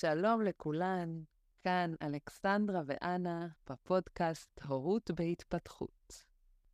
שלום 0.00 0.42
לכולן, 0.42 1.22
כאן 1.62 1.94
אלכסנדרה 2.02 2.82
ואנה 2.86 3.46
בפודקאסט 3.70 4.60
הורות 4.62 5.10
בהתפתחות. 5.10 6.24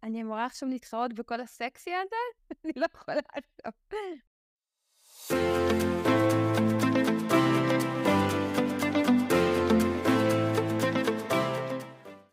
אני 0.02 0.22
אמורה 0.22 0.46
עכשיו 0.46 0.68
להתחרות 0.68 1.12
בכל 1.12 1.40
הסקסי 1.40 1.90
הזה? 1.94 2.16
אני 2.64 2.72
לא 2.76 2.86
יכולה 2.94 3.20
עכשיו. 3.32 3.72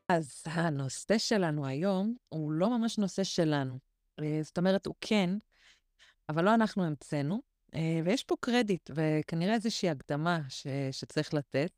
אז 0.10 0.44
הנושא 0.46 1.18
שלנו 1.18 1.66
היום 1.66 2.16
הוא 2.30 2.52
לא 2.52 2.78
ממש 2.78 2.98
נושא 2.98 3.24
שלנו. 3.24 3.80
אה, 4.20 4.40
זאת 4.42 4.58
אומרת, 4.58 4.86
הוא 4.86 4.96
כן, 5.02 5.30
אבל 6.30 6.46
לא 6.46 6.54
אנחנו 6.54 6.84
המצאנו, 6.84 7.42
ויש 8.06 8.24
פה 8.24 8.36
קרדיט, 8.40 8.90
וכנראה 8.94 9.54
איזושהי 9.54 9.90
הקדמה 9.90 10.40
ש... 10.50 10.68
שצריך 10.92 11.34
לתת. 11.34 11.72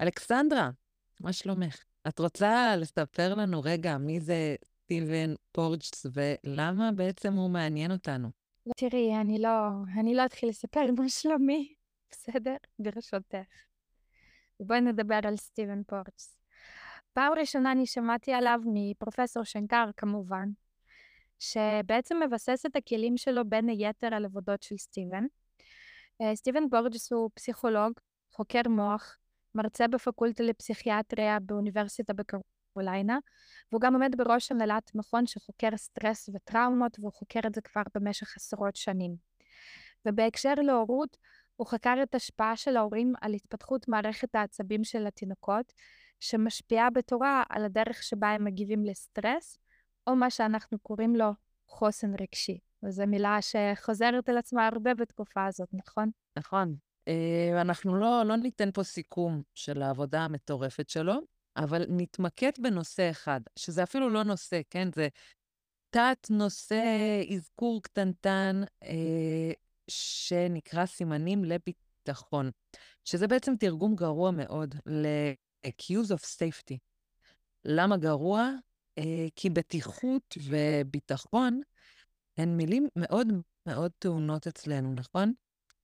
אלכסנדרה, 0.00 0.70
מה 1.20 1.32
שלומך? 1.32 1.84
את 2.08 2.18
רוצה 2.18 2.76
לספר 2.76 3.34
לנו 3.34 3.60
רגע 3.64 3.98
מי 3.98 4.20
זה 4.20 4.56
סטיבן 4.64 5.34
פורג'ס 5.52 6.06
ולמה 6.12 6.92
בעצם 6.92 7.32
הוא 7.32 7.50
מעניין 7.50 7.92
אותנו? 7.92 8.28
תראי, 8.76 9.16
אני 9.20 9.38
לא, 9.38 9.68
אני 9.98 10.14
לא 10.14 10.24
אתחיל 10.24 10.48
לספר 10.48 10.80
מה 10.98 11.08
שלומי, 11.08 11.74
בסדר? 12.10 12.56
ברשותך. 12.78 13.36
בואי 14.60 14.80
נדבר 14.80 15.20
על 15.22 15.36
סטיבן 15.36 15.82
פורג'ס. 15.82 16.38
פעם 17.12 17.32
ראשונה 17.40 17.72
אני 17.72 17.86
שמעתי 17.86 18.32
עליו 18.32 18.60
מפרופסור 18.66 19.44
שנקר, 19.44 19.90
כמובן, 19.96 20.48
שבעצם 21.42 22.20
מבסס 22.26 22.66
את 22.66 22.76
הכלים 22.76 23.16
שלו 23.16 23.42
בין 23.48 23.68
היתר 23.68 24.14
על 24.14 24.24
עבודות 24.24 24.62
של 24.62 24.76
סטיבן. 24.76 25.24
אה, 26.22 26.36
סטיבן 26.36 26.70
פורג'ס 26.70 27.12
הוא 27.12 27.30
פסיכולוג, 27.34 27.92
חוקר 28.32 28.60
מוח, 28.68 29.18
מרצה 29.54 29.88
בפקולטה 29.88 30.42
לפסיכיאטריה 30.42 31.40
באוניברסיטה 31.40 32.12
בקרוליינה, 32.12 33.18
והוא 33.72 33.80
גם 33.80 33.94
עומד 33.94 34.14
בראש 34.16 34.52
הנהלת 34.52 34.94
מכון 34.94 35.26
שחוקר 35.26 35.68
סטרס 35.76 36.28
וטראומות, 36.34 36.98
והוא 36.98 37.12
חוקר 37.12 37.40
את 37.46 37.54
זה 37.54 37.60
כבר 37.60 37.82
במשך 37.94 38.36
עשרות 38.36 38.76
שנים. 38.76 39.16
ובהקשר 40.08 40.54
להורות, 40.54 41.16
הוא 41.56 41.66
חקר 41.66 41.94
את 42.02 42.14
השפעה 42.14 42.56
של 42.56 42.76
ההורים 42.76 43.12
על 43.20 43.34
התפתחות 43.34 43.88
מערכת 43.88 44.34
העצבים 44.34 44.84
של 44.84 45.06
התינוקות, 45.06 45.72
שמשפיעה 46.20 46.90
בתורה 46.90 47.42
על 47.48 47.64
הדרך 47.64 48.02
שבה 48.02 48.30
הם 48.30 48.44
מגיבים 48.44 48.84
לסטרס, 48.84 49.58
או 50.06 50.16
מה 50.16 50.30
שאנחנו 50.30 50.78
קוראים 50.78 51.16
לו 51.16 51.30
חוסן 51.68 52.12
רגשי. 52.20 52.58
וזו 52.82 53.06
מילה 53.06 53.38
שחוזרת 53.40 54.28
על 54.28 54.38
עצמה 54.38 54.66
הרבה 54.66 54.94
בתקופה 54.94 55.46
הזאת, 55.46 55.68
נכון? 55.72 56.10
נכון. 56.38 56.76
אה, 57.08 57.60
אנחנו 57.60 57.94
לא, 57.96 58.22
לא 58.26 58.36
ניתן 58.36 58.70
פה 58.70 58.82
סיכום 58.82 59.42
של 59.54 59.82
העבודה 59.82 60.20
המטורפת 60.20 60.88
שלו, 60.88 61.14
אבל 61.56 61.84
נתמקד 61.88 62.50
בנושא 62.58 63.10
אחד, 63.10 63.40
שזה 63.56 63.82
אפילו 63.82 64.10
לא 64.10 64.22
נושא, 64.22 64.60
כן? 64.70 64.88
זה 64.94 65.08
תת-נושא, 65.90 66.82
אזכור 67.34 67.82
קטנטן, 67.82 68.62
אה, 68.82 69.52
שנקרא 69.88 70.86
סימנים 70.86 71.44
לביטחון, 71.44 72.50
שזה 73.04 73.26
בעצם 73.26 73.56
תרגום 73.56 73.94
גרוע 73.94 74.30
מאוד 74.30 74.74
ל-accuse 74.86 76.14
of 76.14 76.20
safety. 76.20 76.76
למה 77.64 77.96
גרוע? 77.96 78.50
אה, 78.98 79.26
כי 79.36 79.50
בטיחות 79.50 80.38
וביטחון 80.42 81.60
הן 82.38 82.56
מילים 82.56 82.88
מאוד 82.96 83.26
מאוד 83.66 83.92
טעונות 83.98 84.46
אצלנו, 84.46 84.94
נכון? 84.94 85.32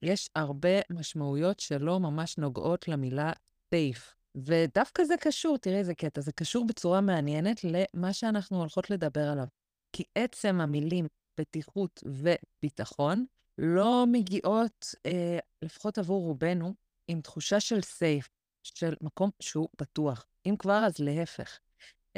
יש 0.03 0.31
הרבה 0.37 0.81
משמעויות 0.91 1.61
שלא 1.61 2.01
ממש 2.01 2.39
נוגעות 2.39 2.89
למילה 2.89 3.33
safe. 3.75 4.19
ודווקא 4.35 5.05
זה 5.05 5.15
קשור, 5.21 5.59
תראי 5.59 5.77
איזה 5.77 5.95
קטע, 5.95 6.21
זה 6.21 6.33
קשור 6.33 6.67
בצורה 6.67 7.01
מעניינת 7.01 7.61
למה 7.65 8.13
שאנחנו 8.13 8.59
הולכות 8.59 8.91
לדבר 8.91 9.29
עליו. 9.29 9.47
כי 9.93 10.05
עצם 10.15 10.61
המילים 10.61 11.07
בטיחות 11.41 12.03
וביטחון 12.07 13.25
לא 13.59 14.05
מגיעות, 14.13 14.95
אה, 15.07 15.39
לפחות 15.63 15.99
עבור 15.99 16.25
רובנו, 16.25 16.75
עם 17.09 17.21
תחושה 17.21 17.61
של 17.61 17.83
סייף, 17.83 18.29
של 18.63 18.95
מקום 19.01 19.31
שהוא 19.41 19.69
בטוח. 19.81 20.27
אם 20.47 20.55
כבר, 20.59 20.83
אז 20.87 20.99
להפך. 20.99 21.59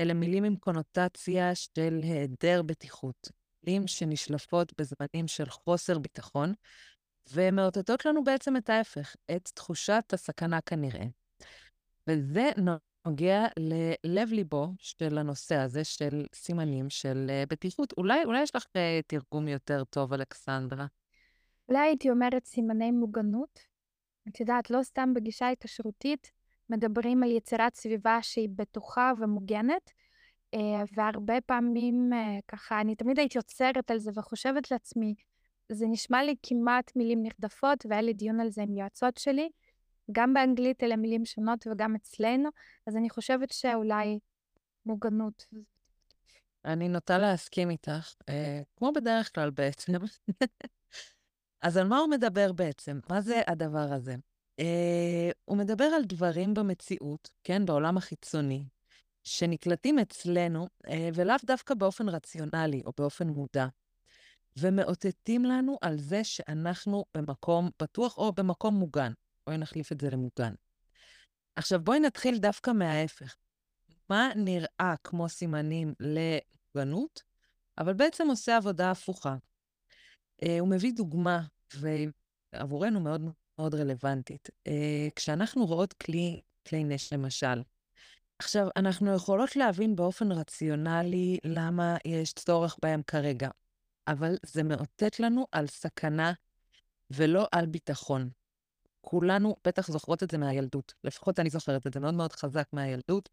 אלה 0.01 0.15
מילים 0.15 0.45
עם 0.45 0.57
קונוטציה 0.57 1.55
של 1.55 2.01
היעדר 2.03 2.63
בטיחות, 2.63 3.31
מילים 3.63 3.87
שנשלפות 3.87 4.73
בזמנים 4.79 5.29
של 5.29 5.51
חוסר 5.51 5.99
ביטחון, 5.99 6.55
ומאותתות 7.33 8.07
לנו 8.07 8.25
בעצם 8.25 8.57
את 8.57 8.71
ההפך, 8.71 9.17
את 9.37 9.49
תחושת 9.55 10.05
הסכנה 10.13 10.61
כנראה. 10.61 11.05
וזה 12.07 12.51
נוגע 13.07 13.47
ללב-ליבו 13.59 14.69
של 14.79 15.19
הנושא 15.19 15.57
הזה 15.57 15.85
של 15.85 16.27
סימנים 16.35 16.91
של 16.91 17.27
uh, 17.29 17.47
בטיחות. 17.49 17.93
אולי, 17.97 18.25
אולי 18.25 18.43
יש 18.43 18.57
לך 18.57 18.65
uh, 18.65 19.03
תרגום 19.07 19.49
יותר 19.49 19.85
טוב, 19.85 20.13
אלכסנדרה. 20.13 20.87
אולי 21.69 21.81
הייתי 21.81 22.11
אומרת 22.11 22.45
סימני 22.45 22.91
מוגנות. 22.91 23.59
את 24.29 24.41
יודעת, 24.41 24.71
לא 24.71 24.83
סתם 24.83 25.15
בגישה 25.15 25.49
התקשרותית 25.49 26.33
מדברים 26.71 27.23
על 27.23 27.31
יצירת 27.31 27.75
סביבה 27.75 28.19
שהיא 28.23 28.49
בטוחה 28.57 29.13
ומוגנת, 29.19 29.91
uh, 30.57 30.59
והרבה 30.97 31.41
פעמים 31.41 32.11
uh, 32.13 32.43
ככה, 32.49 32.81
אני 32.81 32.95
תמיד 32.95 33.19
הייתי 33.19 33.39
עוצרת 33.39 33.91
על 33.91 33.99
זה 33.99 34.11
וחושבת 34.15 34.71
לעצמי, 34.71 35.15
זה 35.73 35.87
נשמע 35.87 36.23
לי 36.23 36.35
כמעט 36.43 36.97
מילים 36.97 37.23
נרדפות, 37.23 37.87
והיה 37.89 38.03
לי 38.03 38.13
דיון 38.13 38.41
על 38.41 38.51
זה 38.51 38.63
עם 38.63 38.75
יועצות 38.75 39.17
שלי. 39.17 39.49
גם 40.13 40.35
באנגלית 40.35 40.83
אלה 40.83 40.97
מילים 40.97 41.25
שונות 41.25 41.67
וגם 41.67 41.95
אצלנו, 41.95 42.49
אז 42.87 42.97
אני 42.97 43.11
חושבת 43.11 43.53
שאולי 43.53 44.19
מוגנות. 44.87 45.47
אני 46.65 46.89
נוטה 46.89 47.19
להסכים 47.19 47.71
איתך, 47.71 48.15
אה, 48.29 48.61
כמו 48.77 48.93
בדרך 48.93 49.35
כלל 49.35 49.51
בעצם. 49.51 49.93
אז 51.63 51.77
על 51.77 51.89
מה 51.89 51.99
הוא 51.99 52.11
מדבר 52.11 52.53
בעצם? 52.53 53.01
מה 53.11 53.21
זה 53.21 53.41
הדבר 53.47 53.93
הזה? 53.93 54.15
אה, 54.61 55.31
הוא 55.45 55.57
מדבר 55.57 55.85
על 55.85 56.05
דברים 56.05 56.55
במציאות, 56.55 57.31
כן, 57.45 57.67
בעולם 57.67 57.97
החיצוני, 57.97 58.65
שנקלטים 59.25 59.99
אצלנו, 59.99 60.69
אה, 60.89 61.09
ולאו 61.15 61.37
דווקא 61.45 61.75
באופן 61.75 62.09
רציונלי 62.09 62.83
או 62.87 62.93
באופן 62.99 63.29
מודע. 63.29 63.67
ומאותתים 64.57 65.45
לנו 65.45 65.79
על 65.83 65.99
זה 65.99 66.25
שאנחנו 66.25 67.05
במקום 67.15 67.71
בטוח 67.83 68.19
או 68.19 68.33
במקום 68.33 68.75
מוגן. 68.75 69.13
בואי 69.47 69.59
נחליף 69.59 69.93
את 69.93 70.01
זה 70.01 70.11
למוגן. 70.11 70.55
עכשיו, 71.57 71.81
בואי 71.81 72.01
נתחיל 72.01 72.39
דווקא 72.39 72.71
מההפך. 72.71 73.37
מה 74.11 74.31
נראה 74.37 74.95
כמו 75.05 75.29
סימנים 75.29 75.95
למוגנות, 76.01 77.23
אבל 77.79 77.93
בעצם 77.93 78.29
עושה 78.29 78.57
עבודה 78.57 78.91
הפוכה. 78.91 79.37
Uh, 80.45 80.49
הוא 80.61 80.69
מביא 80.69 80.93
דוגמה, 80.93 81.43
ועבורנו 81.75 83.01
מאוד 83.01 83.21
מאוד 83.61 83.75
רלוונטית. 83.75 84.49
Uh, 84.69 84.71
כשאנחנו 85.17 85.67
רואות 85.67 85.93
כלי, 85.93 86.41
כלי 86.69 86.85
נש, 86.85 87.13
למשל, 87.13 87.63
עכשיו, 88.39 88.69
אנחנו 88.77 89.15
יכולות 89.15 89.57
להבין 89.57 89.97
באופן 89.97 90.33
רציונלי 90.33 91.39
למה 91.45 91.97
יש 92.05 92.33
צורך 92.33 92.77
בהם 92.83 93.03
כרגע. 93.07 93.49
אבל 94.09 94.37
זה 94.47 94.63
מאותת 94.63 95.21
לנו 95.21 95.47
על 95.53 95.67
סכנה 95.67 96.33
ולא 97.11 97.47
על 97.53 97.67
ביטחון. 97.67 98.31
כולנו 99.01 99.57
בטח 99.67 99.91
זוכרות 99.91 100.23
את 100.23 100.31
זה 100.31 100.39
מהילדות, 100.39 100.95
לפחות 101.05 101.41
אני 101.41 101.51
זוכרת 101.51 101.87
את 101.87 101.95
זה 101.95 102.01
מאוד 102.01 102.15
מאוד 102.15 102.33
חזק 102.33 102.67
מהילדות. 102.73 103.29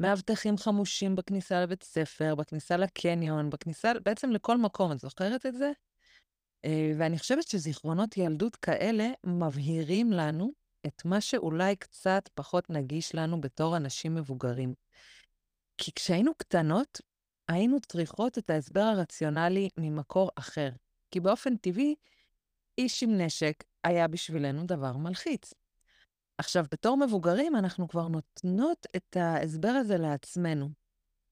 מאבטחים 0.00 0.58
חמושים 0.58 1.16
בכניסה 1.16 1.62
לבית 1.62 1.82
ספר, 1.82 2.34
בכניסה 2.34 2.76
לקניון, 2.76 3.50
בכניסה 3.50 3.92
בעצם 4.04 4.30
לכל 4.30 4.58
מקום, 4.58 4.92
את 4.92 4.98
זוכרת 4.98 5.46
את 5.46 5.54
זה? 5.54 5.70
אה, 6.66 6.92
ואני 6.98 7.18
חושבת 7.18 7.48
שזיכרונות 7.48 8.16
ילדות 8.16 8.56
כאלה 8.56 9.08
מבהירים 9.24 10.12
לנו 10.12 10.52
את 10.86 11.04
מה 11.04 11.20
שאולי 11.20 11.76
קצת 11.76 12.28
פחות 12.34 12.70
נגיש 12.70 13.14
לנו 13.14 13.40
בתור 13.40 13.76
אנשים 13.76 14.14
מבוגרים. 14.14 14.74
כי 15.78 15.92
כשהיינו 15.94 16.34
קטנות, 16.34 17.00
היינו 17.48 17.80
צריכות 17.80 18.38
את 18.38 18.50
ההסבר 18.50 18.80
הרציונלי 18.80 19.68
ממקור 19.76 20.30
אחר. 20.34 20.70
כי 21.10 21.20
באופן 21.20 21.56
טבעי, 21.56 21.94
איש 22.78 23.02
עם 23.02 23.20
נשק 23.20 23.64
היה 23.84 24.08
בשבילנו 24.08 24.66
דבר 24.66 24.96
מלחיץ. 24.96 25.54
עכשיו, 26.38 26.64
בתור 26.70 26.96
מבוגרים, 26.96 27.56
אנחנו 27.56 27.88
כבר 27.88 28.08
נותנות 28.08 28.86
את 28.96 29.16
ההסבר 29.16 29.68
הזה 29.68 29.98
לעצמנו. 29.98 30.68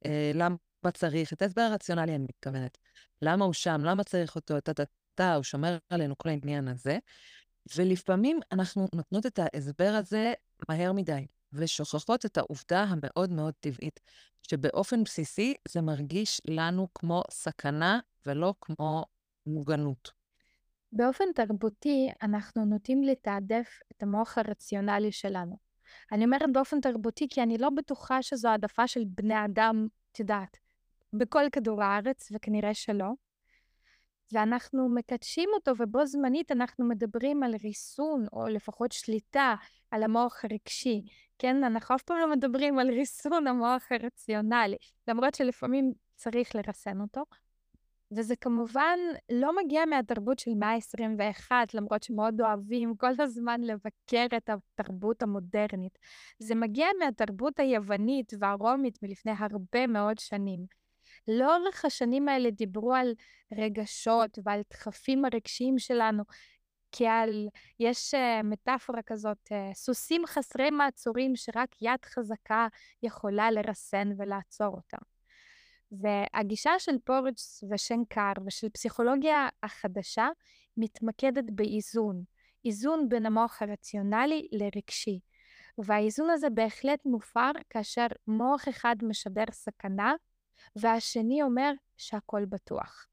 אה, 0.06 0.31
למה 0.35 0.91
צריך, 0.94 1.32
את 1.32 1.43
ההסבר 1.43 1.62
הרציונלי, 1.62 2.14
אני 2.14 2.25
מתכוונת. 2.25 2.79
למה 3.23 3.44
הוא 3.44 3.53
שם, 3.53 3.81
למה 3.85 4.05
צריך 4.05 4.37
אותו, 4.37 4.59
טה-טה-טה, 5.14 5.34
הוא 5.34 5.43
שומר 5.43 5.78
עלינו, 5.90 6.19
כל 6.19 6.28
העניין 6.28 6.69
הזה. 6.69 6.99
ולפעמים 7.76 8.40
אנחנו 8.52 8.87
נותנות 8.94 9.26
את 9.26 9.38
ההסבר 9.38 9.94
הזה 9.99 10.32
מהר 10.69 10.93
מדי, 10.93 11.26
ושוכחות 11.52 12.26
את 12.26 12.38
העובדה 12.38 12.82
המאוד 12.82 13.32
מאוד 13.32 13.55
טבעית, 13.61 14.00
שבאופן 14.43 15.05
בסיסי 15.05 15.55
זה 15.69 15.81
מרגיש 15.81 16.40
לנו 16.49 16.88
כמו 16.94 17.22
סכנה 17.31 18.00
ולא 18.26 18.55
כמו 18.61 19.05
מוגנות. 19.46 20.11
באופן 20.93 21.25
תרבותי, 21.34 22.08
אנחנו 22.22 22.64
נוטים 22.64 23.02
לתעדף 23.02 23.81
את 23.93 24.02
המוח 24.02 24.38
הרציונלי 24.38 25.12
שלנו. 25.12 25.56
אני 26.12 26.25
אומרת 26.25 26.52
באופן 26.52 26.81
תרבותי 26.81 27.26
כי 27.31 27.43
אני 27.43 27.58
לא 27.58 27.70
בטוחה 27.70 28.22
שזו 28.22 28.49
העדפה 28.49 28.87
של 28.87 29.05
בני 29.06 29.44
אדם, 29.44 29.87
את 30.12 30.20
יודעת, 30.20 30.56
בכל 31.12 31.44
כדור 31.52 31.82
הארץ, 31.82 32.28
וכנראה 32.32 32.75
שלא. 32.75 33.06
ואנחנו 34.32 34.88
מקדשים 34.88 35.49
אותו, 35.55 35.73
ובו 35.79 36.06
זמנית 36.06 36.53
אנחנו 36.53 36.88
מדברים 36.88 37.43
על 37.43 37.55
ריסון, 37.62 38.26
או 38.32 38.47
לפחות 38.47 38.93
שליטה, 38.93 39.55
על 39.91 40.03
המוח 40.03 40.44
הרגשי. 40.44 41.03
כן, 41.38 41.65
אנחנו 41.65 41.94
אף 41.94 42.03
פעם 42.03 42.19
לא 42.19 42.31
מדברים 42.31 42.79
על 42.79 42.91
ריסון 42.91 43.47
המוח 43.47 43.82
הרציונלי, 43.91 44.76
למרות 45.09 45.35
שלפעמים 45.35 45.93
צריך 46.15 46.55
לרסן 46.55 47.00
אותו. 47.00 47.23
וזה 48.17 48.37
כמובן 48.37 48.99
לא 49.32 49.56
מגיע 49.56 49.85
מהתרבות 49.85 50.38
של 50.38 50.50
מאה 50.55 50.75
ה-21, 50.75 51.53
למרות 51.75 52.03
שמאוד 52.03 52.41
אוהבים 52.41 52.97
כל 52.97 53.12
הזמן 53.19 53.61
לבקר 53.61 54.26
את 54.37 54.50
התרבות 54.50 55.23
המודרנית. 55.23 55.99
זה 56.38 56.55
מגיע 56.55 56.87
מהתרבות 56.99 57.61
היוונית 57.61 58.32
והרומית 58.38 59.03
מלפני 59.03 59.32
הרבה 59.38 59.87
מאוד 59.87 60.19
שנים. 60.19 60.84
לאורך 61.28 61.84
השנים 61.84 62.28
האלה 62.28 62.50
דיברו 62.50 62.94
על 62.94 63.14
רגשות 63.52 64.38
ועל 64.44 64.61
דחפים 64.72 65.25
הרגשיים 65.25 65.78
שלנו, 65.78 66.22
כעל, 66.93 67.49
יש 67.81 68.14
uh, 68.14 68.43
מטאפורה 68.43 69.02
כזאת, 69.06 69.38
uh, 69.52 69.75
סוסים 69.75 70.26
חסרי 70.26 70.70
מעצורים 70.70 71.37
שרק 71.37 71.82
יד 71.82 72.05
חזקה 72.05 72.66
יכולה 73.02 73.50
לרסן 73.50 74.08
ולעצור 74.19 74.76
אותם. 74.76 74.99
והגישה 75.93 76.70
של 76.78 76.96
פורץ 77.05 77.64
ושנקר 77.70 78.32
ושל 78.46 78.69
פסיכולוגיה 78.69 79.49
החדשה 79.62 80.28
מתמקדת 80.76 81.44
באיזון, 81.52 82.22
איזון 82.64 83.08
בין 83.08 83.26
המוח 83.26 83.62
הרציונלי 83.62 84.49
לרגשי. 84.52 85.20
והאיזון 85.78 86.31
הזה 86.31 86.50
בהחלט 86.50 87.00
מופר 87.05 87.50
כאשר 87.70 88.06
מוח 88.26 88.69
אחד 88.69 88.96
משדר 89.02 89.44
סכנה 89.52 90.14
והשני 90.76 91.43
אומר 91.43 91.72
שהכל 91.96 92.44
בטוח. 92.44 93.06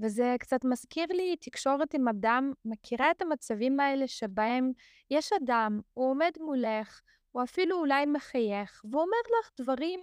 וזה 0.00 0.36
קצת 0.38 0.64
מזכיר 0.64 1.06
לי 1.10 1.36
תקשורת 1.36 1.94
עם 1.94 2.08
אדם, 2.08 2.52
מכירה 2.64 3.10
את 3.10 3.22
המצבים 3.22 3.80
האלה 3.80 4.08
שבהם 4.08 4.72
יש 5.10 5.32
אדם, 5.32 5.80
הוא 5.94 6.10
עומד 6.10 6.30
מולך, 6.40 7.00
הוא 7.32 7.42
אפילו 7.42 7.78
אולי 7.78 8.06
מחייך, 8.06 8.82
והוא 8.84 9.02
אומר 9.02 9.16
לך 9.40 9.50
דברים 9.60 10.00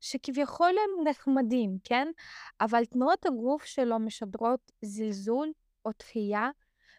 שכביכול 0.00 0.68
הם 0.68 1.08
נחמדים, 1.08 1.78
כן? 1.84 2.08
אבל 2.60 2.84
תנועות 2.84 3.26
הגוף 3.26 3.64
שלו 3.64 3.98
משדרות 3.98 4.72
זלזול 4.82 5.52
או 5.84 5.92
תחייה, 5.92 6.50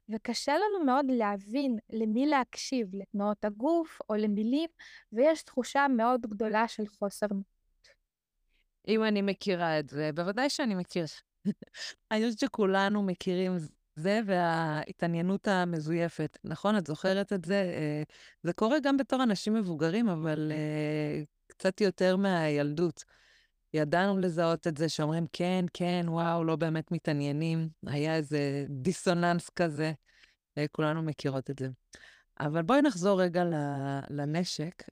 וקשה 0.10 0.54
לנו 0.58 0.86
מאוד 0.86 1.06
להבין 1.10 1.78
למי 1.90 2.26
להקשיב, 2.26 2.88
לתנועות 2.94 3.46
הגוף 3.46 4.00
או 4.10 4.16
למילים, 4.16 4.70
ויש 5.14 5.44
תחושה 5.44 5.88
מאוד 5.88 6.22
גדולה 6.22 6.68
של 6.68 6.88
חוסר 6.88 7.28
אם 8.88 9.04
אני 9.04 9.22
מכירה 9.22 9.80
את 9.80 9.90
זה, 9.90 10.10
בוודאי 10.16 10.50
שאני 10.50 10.76
מכירה. 10.76 11.06
אני 12.12 12.26
חושבת 12.26 12.40
שכולנו 12.40 13.04
מכירים 13.04 13.58
זה 13.96 14.20
וההתעניינות 14.26 15.48
המזויפת. 15.48 16.38
נכון, 16.44 16.78
את 16.78 16.88
זוכרת 16.88 17.34
את 17.34 17.46
זה? 17.46 17.56
אה, 17.56 18.04
זה 18.44 18.54
קורה 18.54 18.78
גם 18.84 18.98
בתור 18.98 19.24
אנשים 19.24 19.54
מבוגרים, 19.54 20.10
אבל 20.10 20.52
אה, 20.52 21.24
קצת 21.48 21.82
יותר 21.82 22.16
מהילדות. 22.18 23.04
ידענו 23.74 24.18
לזהות 24.18 24.68
את 24.68 24.78
זה, 24.78 24.90
שאומרים, 24.90 25.26
כן, 25.34 25.66
כן, 25.74 26.06
וואו, 26.08 26.44
לא 26.44 26.56
באמת 26.56 26.92
מתעניינים. 26.92 27.70
היה 27.88 28.16
איזה 28.16 28.66
דיסוננס 28.70 29.50
כזה. 29.50 29.94
אה, 30.58 30.66
כולנו 30.72 31.02
מכירות 31.02 31.50
את 31.50 31.60
זה. 31.60 31.70
אבל 32.40 32.62
בואי 32.62 32.82
נחזור 32.82 33.22
רגע 33.22 33.44
לנשק, 34.10 34.84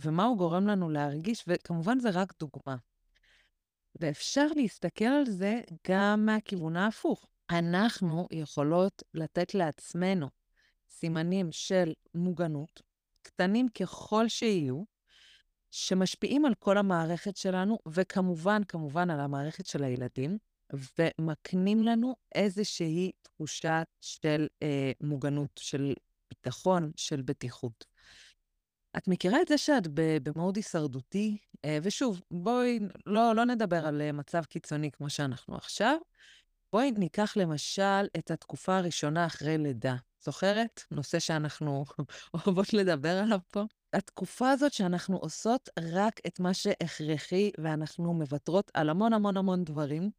ומה 0.00 0.24
הוא 0.24 0.38
גורם 0.38 0.66
לנו 0.66 0.90
להרגיש, 0.90 1.44
וכמובן 1.48 1.98
זה 1.98 2.10
רק 2.10 2.32
דוגמה. 2.40 2.76
ואפשר 4.00 4.46
להסתכל 4.56 5.04
על 5.04 5.26
זה 5.26 5.60
גם 5.88 6.26
מהכיוון 6.26 6.76
ההפוך. 6.76 7.26
אנחנו 7.50 8.28
יכולות 8.30 9.02
לתת 9.14 9.54
לעצמנו 9.54 10.28
סימנים 10.90 11.52
של 11.52 11.92
מוגנות, 12.14 12.82
קטנים 13.22 13.68
ככל 13.68 14.28
שיהיו, 14.28 14.82
שמשפיעים 15.70 16.44
על 16.44 16.54
כל 16.54 16.78
המערכת 16.78 17.36
שלנו, 17.36 17.78
וכמובן, 17.88 18.62
כמובן, 18.68 19.10
על 19.10 19.20
המערכת 19.20 19.66
של 19.66 19.84
הילדים, 19.84 20.38
ומקנים 20.98 21.82
לנו 21.82 22.16
איזושהי 22.34 23.12
תחושה 23.22 23.82
של 24.00 24.46
אה, 24.62 24.92
מוגנות, 25.00 25.50
של 25.58 25.94
ביטחון, 26.30 26.90
של 26.96 27.22
בטיחות. 27.22 27.93
את 28.96 29.08
מכירה 29.08 29.42
את 29.42 29.48
זה 29.48 29.58
שאת 29.58 29.88
במוד 29.94 30.56
הישרדותי? 30.56 31.38
אה, 31.64 31.78
ושוב, 31.82 32.20
בואי 32.30 32.78
לא, 33.06 33.34
לא 33.34 33.44
נדבר 33.44 33.86
על 33.86 34.02
אה, 34.02 34.12
מצב 34.12 34.44
קיצוני 34.44 34.90
כמו 34.90 35.10
שאנחנו 35.10 35.56
עכשיו. 35.56 35.96
בואי 36.72 36.90
ניקח 36.90 37.36
למשל 37.36 38.06
את 38.18 38.30
התקופה 38.30 38.76
הראשונה 38.76 39.26
אחרי 39.26 39.58
לידה. 39.58 39.96
זוכרת? 40.24 40.82
נושא 40.90 41.18
שאנחנו 41.18 41.84
אוהבות 42.34 42.72
לדבר 42.72 43.18
עליו 43.22 43.38
פה. 43.50 43.64
התקופה 43.92 44.50
הזאת 44.50 44.72
שאנחנו 44.72 45.16
עושות 45.16 45.68
רק 45.94 46.20
את 46.26 46.40
מה 46.40 46.54
שהכרחי, 46.54 47.50
ואנחנו 47.58 48.14
מוותרות 48.14 48.70
על 48.74 48.90
המון 48.90 49.12
המון 49.12 49.36
המון 49.36 49.64
דברים. 49.64 50.10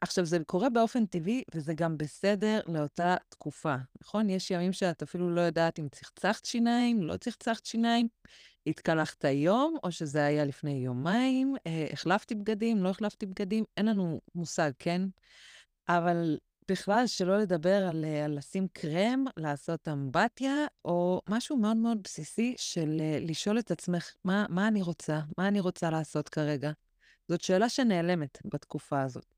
עכשיו, 0.00 0.24
זה 0.24 0.38
קורה 0.46 0.70
באופן 0.70 1.06
טבעי, 1.06 1.42
וזה 1.54 1.74
גם 1.74 1.98
בסדר 1.98 2.60
לאותה 2.66 3.16
תקופה, 3.28 3.74
נכון? 4.02 4.30
יש 4.30 4.50
ימים 4.50 4.72
שאת 4.72 5.02
אפילו 5.02 5.34
לא 5.34 5.40
יודעת 5.40 5.78
אם 5.78 5.88
צחצחת 5.88 6.44
שיניים, 6.44 7.02
לא 7.02 7.16
צחצחת 7.16 7.66
שיניים, 7.66 8.08
התקלחת 8.66 9.24
היום, 9.24 9.76
או 9.84 9.92
שזה 9.92 10.24
היה 10.24 10.44
לפני 10.44 10.72
יומיים, 10.84 11.54
אה, 11.66 11.86
החלפתי 11.92 12.34
בגדים, 12.34 12.82
לא 12.82 12.88
החלפתי 12.88 13.26
בגדים, 13.26 13.64
אין 13.76 13.86
לנו 13.86 14.20
מושג, 14.34 14.70
כן? 14.78 15.02
אבל 15.88 16.38
בכלל, 16.70 17.06
שלא 17.06 17.38
לדבר 17.38 17.88
על, 17.88 18.04
אה, 18.04 18.24
על 18.24 18.36
לשים 18.36 18.68
קרם, 18.72 19.24
לעשות 19.36 19.88
אמבטיה, 19.88 20.66
או 20.84 21.20
משהו 21.28 21.56
מאוד 21.56 21.76
מאוד 21.76 21.98
בסיסי 22.04 22.54
של 22.58 22.96
אה, 23.00 23.18
לשאול 23.20 23.58
את 23.58 23.70
עצמך, 23.70 24.14
מה, 24.24 24.46
מה 24.48 24.68
אני 24.68 24.82
רוצה? 24.82 25.20
מה 25.38 25.48
אני 25.48 25.60
רוצה 25.60 25.90
לעשות 25.90 26.28
כרגע? 26.28 26.70
זאת 27.28 27.40
שאלה 27.40 27.68
שנעלמת 27.68 28.38
בתקופה 28.44 29.02
הזאת. 29.02 29.37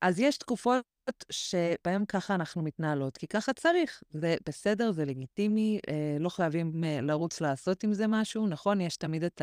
אז 0.00 0.20
יש 0.20 0.38
תקופות 0.38 0.84
שבהן 1.30 2.04
ככה 2.04 2.34
אנחנו 2.34 2.62
מתנהלות, 2.62 3.16
כי 3.16 3.26
ככה 3.26 3.52
צריך. 3.52 4.02
זה 4.10 4.36
בסדר, 4.46 4.92
זה 4.92 5.04
לגיטימי, 5.04 5.80
אה, 5.88 6.16
לא 6.20 6.28
חייבים 6.28 6.84
אה, 6.84 7.00
לרוץ 7.00 7.40
לעשות 7.40 7.84
עם 7.84 7.92
זה 7.92 8.06
משהו, 8.06 8.46
נכון? 8.46 8.80
יש 8.80 8.96
תמיד 8.96 9.24
את 9.24 9.42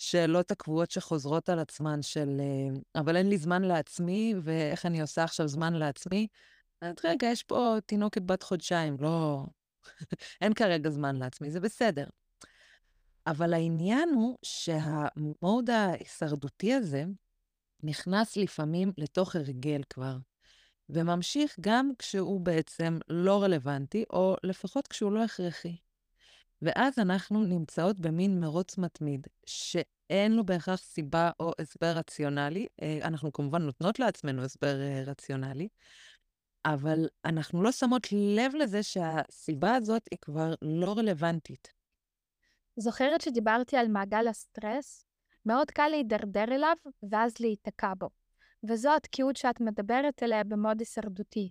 השאלות 0.00 0.50
הקבועות 0.50 0.90
שחוזרות 0.90 1.48
על 1.48 1.58
עצמן 1.58 2.02
של, 2.02 2.40
אה, 2.40 3.00
אבל 3.00 3.16
אין 3.16 3.28
לי 3.28 3.38
זמן 3.38 3.62
לעצמי, 3.62 4.34
ואיך 4.42 4.86
אני 4.86 5.00
עושה 5.00 5.24
עכשיו 5.24 5.48
זמן 5.48 5.72
לעצמי? 5.72 6.26
אז 6.80 6.94
רגע, 7.04 7.26
יש 7.26 7.42
פה 7.42 7.76
תינוקת 7.86 8.22
בת 8.22 8.42
חודשיים, 8.42 8.96
לא... 9.00 9.44
אין 10.40 10.54
כרגע 10.54 10.90
זמן 10.90 11.16
לעצמי, 11.16 11.50
זה 11.50 11.60
בסדר. 11.60 12.06
אבל 13.26 13.54
העניין 13.54 14.08
הוא 14.14 14.38
שהמוד 14.42 15.70
ההישרדותי 15.70 16.74
הזה, 16.74 17.04
נכנס 17.84 18.36
לפעמים 18.36 18.92
לתוך 18.98 19.36
הרגל 19.36 19.80
כבר, 19.90 20.16
וממשיך 20.88 21.56
גם 21.60 21.90
כשהוא 21.98 22.40
בעצם 22.40 22.98
לא 23.08 23.42
רלוונטי, 23.42 24.04
או 24.10 24.36
לפחות 24.42 24.88
כשהוא 24.88 25.12
לא 25.12 25.24
הכרחי. 25.24 25.76
ואז 26.62 26.98
אנחנו 26.98 27.44
נמצאות 27.44 28.00
במין 28.00 28.40
מרוץ 28.40 28.78
מתמיד, 28.78 29.26
שאין 29.46 30.32
לו 30.32 30.46
בהכרח 30.46 30.80
סיבה 30.80 31.30
או 31.40 31.52
הסבר 31.58 31.92
רציונלי. 31.96 32.66
אה, 32.82 32.98
אנחנו 33.02 33.32
כמובן 33.32 33.62
נותנות 33.62 33.98
לעצמנו 33.98 34.42
הסבר 34.42 34.80
אה, 34.80 35.02
רציונלי, 35.06 35.68
אבל 36.64 37.08
אנחנו 37.24 37.62
לא 37.62 37.72
שמות 37.72 38.06
לב 38.12 38.54
לזה 38.54 38.82
שהסיבה 38.82 39.74
הזאת 39.74 40.02
היא 40.10 40.18
כבר 40.22 40.54
לא 40.62 40.94
רלוונטית. 40.98 41.72
זוכרת 42.76 43.20
שדיברתי 43.20 43.76
על 43.76 43.88
מעגל 43.88 44.28
הסטרס? 44.28 45.06
מאוד 45.46 45.70
קל 45.70 45.88
להידרדר 45.88 46.44
אליו 46.54 46.76
ואז 47.10 47.34
להיתקע 47.40 47.92
בו. 47.98 48.08
וזו 48.68 48.96
התקיעות 48.96 49.36
שאת 49.36 49.60
מדברת 49.60 50.22
עליה 50.22 50.44
במוד 50.44 50.80
הישרדותי. 50.80 51.50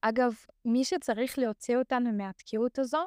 אגב, 0.00 0.34
מי 0.64 0.84
שצריך 0.84 1.38
להוציא 1.38 1.76
אותנו 1.76 2.12
מהתקיעות 2.12 2.78
הזו, 2.78 3.06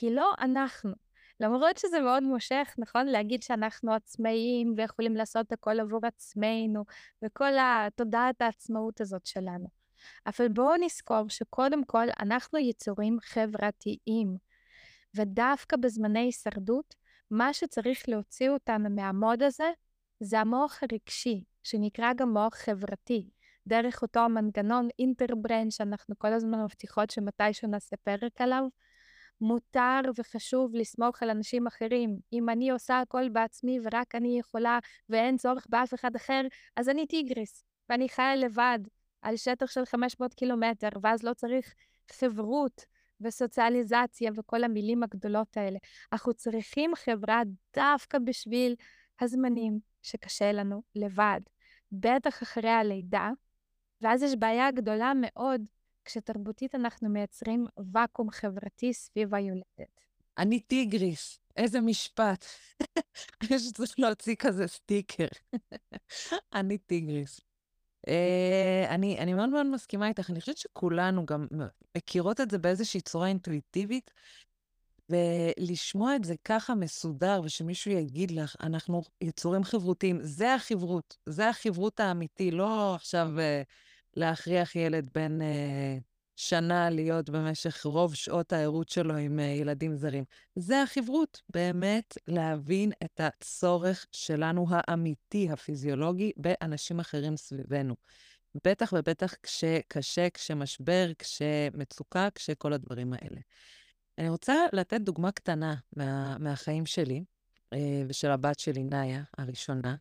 היא 0.00 0.10
לא 0.10 0.32
אנחנו. 0.40 0.92
למרות 1.40 1.78
שזה 1.78 2.00
מאוד 2.00 2.22
מושך, 2.22 2.74
נכון? 2.78 3.06
להגיד 3.06 3.42
שאנחנו 3.42 3.94
עצמאיים 3.94 4.74
ויכולים 4.76 5.16
לעשות 5.16 5.52
הכל 5.52 5.80
עבור 5.80 6.00
עצמנו, 6.06 6.84
וכל 7.24 7.52
התודעת 7.60 8.42
העצמאות 8.42 9.00
הזאת 9.00 9.26
שלנו. 9.26 9.68
אבל 10.26 10.48
בואו 10.48 10.76
נזכור 10.76 11.28
שקודם 11.28 11.84
כל 11.84 12.06
אנחנו 12.20 12.58
יצורים 12.58 13.18
חברתיים, 13.22 14.36
ודווקא 15.16 15.76
בזמני 15.76 16.20
הישרדות 16.20 16.94
מה 17.32 17.52
שצריך 17.52 18.08
להוציא 18.08 18.50
אותנו 18.50 18.90
מהמוד 18.90 19.42
הזה, 19.42 19.70
זה 20.20 20.40
המוח 20.40 20.80
הרגשי, 20.82 21.44
שנקרא 21.62 22.12
גם 22.12 22.32
מוח 22.32 22.54
חברתי. 22.54 23.30
דרך 23.66 24.02
אותו 24.02 24.28
מנגנון 24.28 24.88
אינטרבריין 24.98 25.70
שאנחנו 25.70 26.18
כל 26.18 26.32
הזמן 26.32 26.62
מבטיחות 26.64 27.10
שמתישהו 27.10 27.68
נעשה 27.68 27.96
פרק 27.96 28.40
עליו. 28.40 28.64
מותר 29.40 30.00
וחשוב 30.18 30.74
לסמוך 30.74 31.22
על 31.22 31.30
אנשים 31.30 31.66
אחרים. 31.66 32.16
אם 32.32 32.48
אני 32.48 32.70
עושה 32.70 33.00
הכל 33.00 33.28
בעצמי 33.28 33.78
ורק 33.84 34.14
אני 34.14 34.38
יכולה 34.38 34.78
ואין 35.08 35.36
צורך 35.36 35.66
באף 35.68 35.94
אחד 35.94 36.16
אחר, 36.16 36.40
אז 36.76 36.88
אני 36.88 37.06
טיגריס, 37.06 37.64
ואני 37.88 38.08
חיה 38.08 38.36
לבד 38.36 38.78
על 39.22 39.36
שטח 39.36 39.70
של 39.70 39.84
500 39.84 40.34
קילומטר, 40.34 40.88
ואז 41.02 41.22
לא 41.22 41.34
צריך 41.34 41.74
חברות 42.10 42.84
וסוציאליזציה 43.22 44.30
וכל 44.36 44.64
המילים 44.64 45.02
הגדולות 45.02 45.56
האלה. 45.56 45.78
אנחנו 46.12 46.34
צריכים 46.34 46.92
חברה 46.96 47.42
דווקא 47.76 48.18
בשביל 48.18 48.74
הזמנים 49.20 49.78
שקשה 50.02 50.52
לנו 50.52 50.82
לבד, 50.94 51.40
בטח 51.92 52.42
אחרי 52.42 52.70
הלידה, 52.70 53.30
ואז 54.00 54.22
יש 54.22 54.34
בעיה 54.38 54.70
גדולה 54.70 55.12
מאוד 55.20 55.62
כשתרבותית 56.04 56.74
אנחנו 56.74 57.08
מייצרים 57.08 57.66
ואקום 57.92 58.30
חברתי 58.30 58.92
סביב 58.92 59.34
היולדת. 59.34 60.00
אני 60.38 60.60
טיגריס, 60.60 61.40
איזה 61.56 61.80
משפט. 61.80 62.44
אני 63.40 63.58
חושבת 63.58 63.60
שצריך 63.60 63.94
להוציא 63.98 64.34
כזה 64.38 64.66
סטיקר. 64.66 65.26
אני 66.54 66.78
טיגריס. 66.78 67.40
Uh, 68.06 68.88
אני, 68.88 69.18
אני 69.18 69.34
מאוד 69.34 69.48
מאוד 69.48 69.66
מסכימה 69.66 70.08
איתך, 70.08 70.30
אני 70.30 70.40
חושבת 70.40 70.58
שכולנו 70.58 71.26
גם 71.26 71.46
מכירות 71.96 72.40
את 72.40 72.50
זה 72.50 72.58
באיזושהי 72.58 73.00
צורה 73.00 73.28
אינטואיטיבית, 73.28 74.10
ולשמוע 75.10 76.16
את 76.16 76.24
זה 76.24 76.34
ככה 76.44 76.74
מסודר, 76.74 77.40
ושמישהו 77.44 77.90
יגיד 77.90 78.30
לך, 78.30 78.56
אנחנו 78.62 79.02
יצורים 79.20 79.64
חברותיים, 79.64 80.18
זה 80.22 80.54
החברות, 80.54 81.16
זה 81.26 81.48
החברות 81.48 82.00
האמיתי, 82.00 82.50
לא 82.50 82.94
עכשיו 82.94 83.28
uh, 83.36 83.66
להכריח 84.16 84.76
ילד 84.76 85.08
בן 85.14 85.38
uh, 85.40 86.11
שנה 86.48 86.90
להיות 86.90 87.30
במשך 87.30 87.86
רוב 87.86 88.14
שעות 88.14 88.52
הערות 88.52 88.88
שלו 88.88 89.16
עם 89.16 89.38
uh, 89.38 89.42
ילדים 89.42 89.96
זרים. 89.96 90.24
זה 90.56 90.82
החברות, 90.82 91.42
באמת 91.48 92.18
להבין 92.28 92.92
את 93.04 93.20
הצורך 93.20 94.06
שלנו 94.12 94.66
האמיתי, 94.70 95.48
הפיזיולוגי, 95.50 96.32
באנשים 96.36 97.00
אחרים 97.00 97.36
סביבנו. 97.36 97.94
בטח 98.64 98.92
ובטח 98.96 99.34
כשקשה, 99.42 100.30
כשמשבר, 100.30 101.06
כשמצוקה, 101.18 102.28
כשכל 102.34 102.72
הדברים 102.72 103.12
האלה. 103.12 103.40
אני 104.18 104.28
רוצה 104.28 104.54
לתת 104.72 105.00
דוגמה 105.00 105.32
קטנה 105.32 105.74
מה, 105.96 106.38
מהחיים 106.38 106.86
שלי 106.86 107.24
uh, 107.74 107.78
ושל 108.08 108.30
הבת 108.30 108.58
שלי, 108.58 108.82
נאיה, 108.82 109.22
הראשונה. 109.38 109.94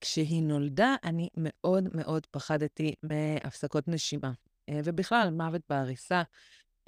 כשהיא 0.00 0.42
נולדה, 0.42 0.96
אני 1.04 1.28
מאוד 1.36 1.88
מאוד 1.94 2.26
פחדתי 2.26 2.94
מהפסקות 3.02 3.88
נשימה. 3.88 4.32
אה, 4.68 4.80
ובכלל, 4.84 5.30
מוות 5.30 5.62
בעריסה. 5.68 6.22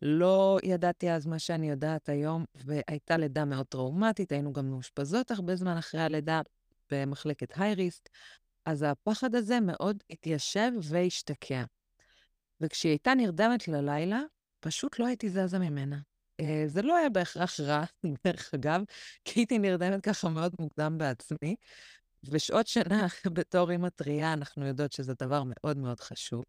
לא 0.02 0.58
ידעתי 0.62 1.10
אז 1.10 1.26
מה 1.26 1.38
שאני 1.38 1.70
יודעת 1.70 2.08
היום, 2.08 2.44
והייתה 2.54 3.16
לידה 3.16 3.44
מאוד 3.44 3.66
טראומטית, 3.66 4.32
היינו 4.32 4.52
גם 4.52 4.70
מאושפזות 4.70 5.30
הרבה 5.30 5.56
זמן 5.56 5.76
אחרי 5.76 6.00
הלידה 6.00 6.40
במחלקת 6.90 7.52
הייריסט, 7.56 8.08
אז 8.66 8.82
הפחד 8.82 9.34
הזה 9.34 9.60
מאוד 9.60 9.96
התיישב 10.10 10.70
והשתקע. 10.82 11.64
וכשהיא 12.60 12.90
הייתה 12.90 13.14
נרדמת 13.14 13.68
ללילה, 13.68 14.20
פשוט 14.60 14.98
לא 14.98 15.06
הייתי 15.06 15.30
זזה 15.30 15.58
ממנה. 15.58 15.98
אה, 16.40 16.62
זה 16.66 16.82
לא 16.82 16.96
היה 16.96 17.08
בהכרח 17.10 17.60
רע, 17.60 17.84
דרך 18.24 18.54
אגב, 18.54 18.82
כי 19.24 19.40
הייתי 19.40 19.58
נרדמת 19.58 20.04
ככה 20.04 20.28
מאוד 20.28 20.54
מוקדם 20.58 20.98
בעצמי, 20.98 21.56
ושעות 22.24 22.66
שינה 22.66 23.06
בתור 23.36 23.70
אימא 23.70 23.88
טריה, 23.88 24.32
אנחנו 24.32 24.66
יודעות 24.66 24.92
שזה 24.92 25.14
דבר 25.18 25.42
מאוד 25.46 25.78
מאוד 25.78 26.00
חשוב. 26.00 26.44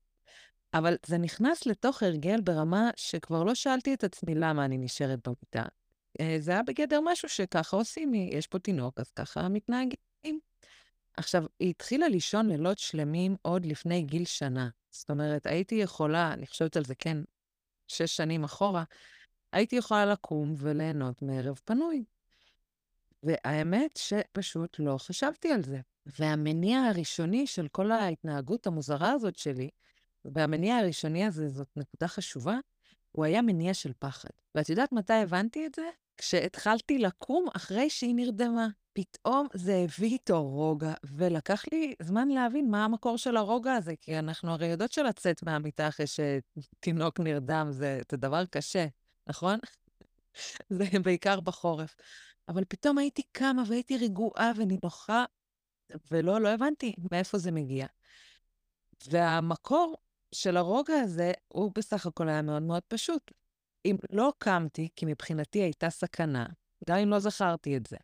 אבל 0.73 0.95
זה 1.05 1.17
נכנס 1.17 1.65
לתוך 1.65 2.03
הרגל 2.03 2.41
ברמה 2.41 2.89
שכבר 2.95 3.43
לא 3.43 3.55
שאלתי 3.55 3.93
את 3.93 4.03
עצמי 4.03 4.35
למה 4.35 4.65
אני 4.65 4.77
נשארת 4.77 5.27
במיטה. 5.27 5.63
אה, 6.19 6.35
זה 6.39 6.51
היה 6.51 6.63
בגדר 6.63 6.99
משהו 7.03 7.29
שככה 7.29 7.77
עושים, 7.77 8.13
יש 8.13 8.47
פה 8.47 8.59
תינוק, 8.59 8.99
אז 8.99 9.11
ככה 9.11 9.49
מתנהגים. 9.49 10.39
עכשיו, 11.17 11.43
היא 11.59 11.69
התחילה 11.69 12.07
לישון 12.07 12.47
לילות 12.47 12.79
שלמים 12.79 13.35
עוד 13.41 13.65
לפני 13.65 14.01
גיל 14.01 14.25
שנה. 14.25 14.69
זאת 14.91 15.09
אומרת, 15.09 15.45
הייתי 15.45 15.75
יכולה, 15.75 16.33
אני 16.33 16.47
חושבת 16.47 16.77
על 16.77 16.85
זה, 16.85 16.95
כן, 16.95 17.17
שש 17.87 18.17
שנים 18.17 18.43
אחורה, 18.43 18.83
הייתי 19.51 19.75
יכולה 19.75 20.05
לקום 20.05 20.53
וליהנות 20.57 21.21
מערב 21.21 21.59
פנוי. 21.65 22.03
והאמת 23.23 23.97
שפשוט 23.97 24.79
לא 24.79 24.97
חשבתי 24.97 25.51
על 25.51 25.63
זה. 25.63 25.79
והמניע 26.05 26.79
הראשוני 26.79 27.47
של 27.47 27.67
כל 27.67 27.91
ההתנהגות 27.91 28.67
המוזרה 28.67 29.11
הזאת 29.11 29.35
שלי, 29.37 29.69
והמניע 30.25 30.77
הראשוני 30.77 31.25
הזה, 31.25 31.49
זאת 31.49 31.67
נקודה 31.75 32.07
חשובה, 32.07 32.57
הוא 33.11 33.25
היה 33.25 33.41
מניע 33.41 33.73
של 33.73 33.91
פחד. 33.99 34.29
ואת 34.55 34.69
יודעת 34.69 34.91
מתי 34.91 35.13
הבנתי 35.13 35.65
את 35.65 35.75
זה? 35.75 35.89
כשהתחלתי 36.17 36.97
לקום 36.97 37.45
אחרי 37.55 37.89
שהיא 37.89 38.15
נרדמה. 38.15 38.67
פתאום 38.93 39.47
זה 39.53 39.75
הביא 39.75 40.09
איתו 40.09 40.43
רוגע, 40.43 40.93
ולקח 41.03 41.63
לי 41.71 41.95
זמן 42.01 42.27
להבין 42.27 42.71
מה 42.71 42.85
המקור 42.85 43.17
של 43.17 43.37
הרוגע 43.37 43.73
הזה, 43.73 43.93
כי 44.01 44.19
אנחנו 44.19 44.51
הרי 44.51 44.67
יודעות 44.67 44.91
שלצאת 44.91 45.43
מהמיטה 45.43 45.87
אחרי 45.87 46.05
שתינוק 46.07 47.19
נרדם 47.19 47.67
זה, 47.71 48.01
זה 48.11 48.17
דבר 48.17 48.45
קשה, 48.45 48.85
נכון? 49.27 49.59
זה 50.69 50.85
בעיקר 51.03 51.39
בחורף. 51.39 51.95
אבל 52.47 52.63
פתאום 52.67 52.97
הייתי 52.97 53.21
קמה 53.31 53.63
והייתי 53.67 53.97
רגועה 53.97 54.51
ונינוחה, 54.55 55.25
ולא, 56.11 56.41
לא 56.41 56.49
הבנתי 56.49 56.93
מאיפה 57.11 57.37
זה 57.37 57.51
מגיע. 57.51 57.87
והמקור 59.09 59.95
של 60.35 60.57
הרוגע 60.57 60.93
הזה, 60.93 61.31
הוא 61.47 61.71
בסך 61.75 62.05
הכל 62.05 62.29
היה 62.29 62.41
מאוד 62.41 62.61
מאוד 62.61 62.83
פשוט. 62.87 63.31
אם 63.85 63.95
לא 64.11 64.33
קמתי, 64.37 64.89
כי 64.95 65.05
מבחינתי 65.05 65.59
הייתה 65.59 65.89
סכנה, 65.89 66.45
גם 66.89 66.97
אם 66.97 67.09
לא 67.09 67.19
זכרתי 67.19 67.77
את 67.77 67.87
זה. 67.87 67.97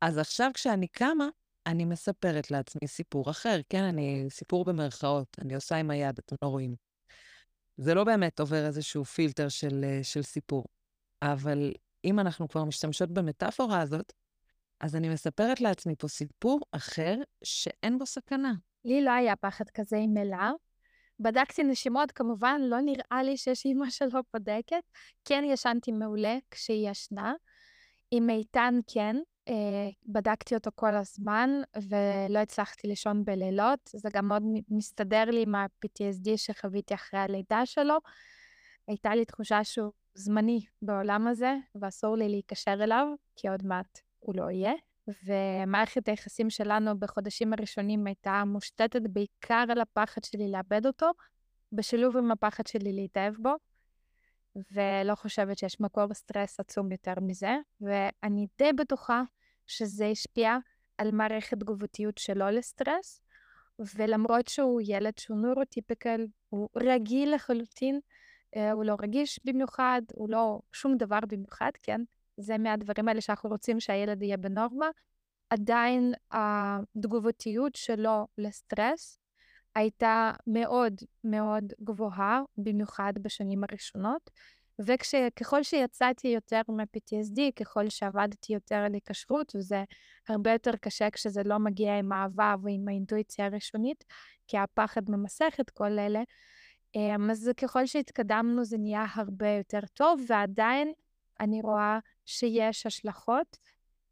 אז 0.00 0.18
עכשיו 0.18 0.50
כשאני 0.54 0.88
קמה, 0.88 1.28
אני 1.66 1.84
מספרת 1.84 2.50
לעצמי 2.50 2.88
סיפור 2.88 3.30
אחר. 3.30 3.60
כן, 3.68 3.82
אני, 3.82 4.26
סיפור 4.30 4.64
במרכאות, 4.64 5.36
אני 5.40 5.54
עושה 5.54 5.76
עם 5.76 5.90
היד, 5.90 6.18
אתם 6.18 6.36
לא 6.42 6.48
רואים. 6.48 6.74
זה 7.76 7.94
לא 7.94 8.04
באמת 8.04 8.40
עובר 8.40 8.66
איזשהו 8.66 9.04
פילטר 9.04 9.48
של, 9.48 9.84
של 10.02 10.22
סיפור. 10.22 10.64
אבל 11.22 11.72
אם 12.04 12.20
אנחנו 12.20 12.48
כבר 12.48 12.64
משתמשות 12.64 13.10
במטאפורה 13.10 13.80
הזאת, 13.80 14.12
אז 14.80 14.96
אני 14.96 15.08
מספרת 15.08 15.60
לעצמי 15.60 15.94
פה 15.96 16.08
סיפור 16.08 16.60
אחר 16.72 17.16
שאין 17.44 17.98
בו 17.98 18.06
סכנה. 18.06 18.52
לי 18.84 19.04
לא 19.04 19.10
היה 19.10 19.36
פחד 19.36 19.70
כזה 19.70 19.96
עם 19.96 20.16
אלה. 20.16 20.50
בדקתי 21.20 21.62
נשימות, 21.62 22.12
כמובן, 22.12 22.60
לא 22.64 22.80
נראה 22.80 23.22
לי 23.22 23.36
שיש 23.36 23.64
אימא 23.64 23.90
שלא 23.96 24.20
בודקת. 24.34 24.82
כן 25.24 25.44
ישנתי 25.46 25.92
מעולה 25.92 26.38
כשהיא 26.50 26.90
ישנה. 26.90 27.32
עם 28.10 28.30
איתן 28.30 28.74
כן, 28.86 29.16
אה, 29.48 29.88
בדקתי 30.06 30.54
אותו 30.54 30.70
כל 30.74 30.94
הזמן, 30.94 31.50
ולא 31.76 32.38
הצלחתי 32.38 32.88
לישון 32.88 33.24
בלילות. 33.24 33.80
זה 33.92 34.08
גם 34.12 34.28
מאוד 34.28 34.42
מסתדר 34.68 35.24
לי 35.24 35.42
עם 35.42 35.54
ה-PTSD 35.54 36.36
שחוויתי 36.36 36.94
אחרי 36.94 37.20
הלידה 37.20 37.66
שלו. 37.66 37.94
הייתה 38.88 39.14
לי 39.14 39.24
תחושה 39.24 39.64
שהוא 39.64 39.92
זמני 40.14 40.60
בעולם 40.82 41.26
הזה, 41.26 41.54
ואסור 41.74 42.16
לי 42.16 42.28
להיקשר 42.28 42.72
אליו, 42.84 43.06
כי 43.36 43.48
עוד 43.48 43.66
מעט 43.66 44.00
הוא 44.18 44.34
לא 44.36 44.50
יהיה. 44.50 44.72
ומערכת 45.24 46.08
היחסים 46.08 46.50
שלנו 46.50 46.98
בחודשים 46.98 47.52
הראשונים 47.52 48.06
הייתה 48.06 48.42
מושתתת 48.46 49.02
בעיקר 49.02 49.64
על 49.68 49.80
הפחד 49.80 50.24
שלי 50.24 50.50
לאבד 50.50 50.86
אותו, 50.86 51.10
בשילוב 51.72 52.16
עם 52.16 52.30
הפחד 52.30 52.66
שלי 52.66 52.92
להתאהב 52.92 53.34
בו, 53.38 53.54
ולא 54.72 55.14
חושבת 55.14 55.58
שיש 55.58 55.80
מקור 55.80 56.14
סטרס 56.14 56.60
עצום 56.60 56.92
יותר 56.92 57.14
מזה, 57.22 57.56
ואני 57.80 58.46
די 58.58 58.72
בטוחה 58.72 59.22
שזה 59.66 60.06
השפיע 60.06 60.56
על 60.98 61.10
מערכת 61.10 61.58
תגובתיות 61.58 62.18
שלו 62.18 62.50
לסטרס, 62.50 63.20
ולמרות 63.96 64.48
שהוא 64.48 64.80
ילד 64.84 65.18
שהוא 65.18 65.38
נורוטיפיקל, 65.38 66.26
הוא 66.48 66.68
רגיל 66.76 67.34
לחלוטין, 67.34 68.00
אה, 68.56 68.72
הוא 68.72 68.84
לא 68.84 68.96
רגיש 69.02 69.40
במיוחד, 69.44 70.02
הוא 70.14 70.30
לא 70.30 70.60
שום 70.72 70.96
דבר 70.96 71.18
במיוחד, 71.28 71.70
כן? 71.82 72.00
זה 72.40 72.58
מהדברים 72.58 73.08
האלה 73.08 73.20
שאנחנו 73.20 73.50
רוצים 73.50 73.80
שהילד 73.80 74.22
יהיה 74.22 74.36
בנורמה. 74.36 74.86
עדיין 75.50 76.12
התגובתיות 76.30 77.74
שלו 77.74 78.26
לסטרס 78.38 79.18
הייתה 79.74 80.32
מאוד 80.46 80.94
מאוד 81.24 81.64
גבוהה, 81.80 82.42
במיוחד 82.56 83.12
בשנים 83.22 83.64
הראשונות. 83.64 84.30
וככל 84.86 85.62
שיצאתי 85.62 86.28
יותר 86.28 86.60
מ-PTSD, 86.68 87.40
ככל 87.56 87.88
שעבדתי 87.88 88.52
יותר 88.52 88.76
על 88.76 88.94
היקשרות, 88.94 89.56
וזה 89.56 89.84
הרבה 90.28 90.52
יותר 90.52 90.76
קשה 90.76 91.10
כשזה 91.10 91.42
לא 91.44 91.58
מגיע 91.58 91.98
עם 91.98 92.12
האהבה 92.12 92.54
ועם 92.62 92.88
האינטואיציה 92.88 93.46
הראשונית, 93.46 94.04
כי 94.46 94.58
הפחד 94.58 95.02
ממסך 95.10 95.54
את 95.60 95.70
כל 95.70 95.98
אלה, 95.98 96.22
אמ, 96.94 97.30
אז 97.30 97.50
ככל 97.56 97.86
שהתקדמנו 97.86 98.64
זה 98.64 98.78
נהיה 98.78 99.04
הרבה 99.14 99.48
יותר 99.48 99.80
טוב, 99.94 100.20
ועדיין 100.28 100.92
אני 101.40 101.60
רואה 101.62 101.98
שיש 102.30 102.86
השלכות, 102.86 103.56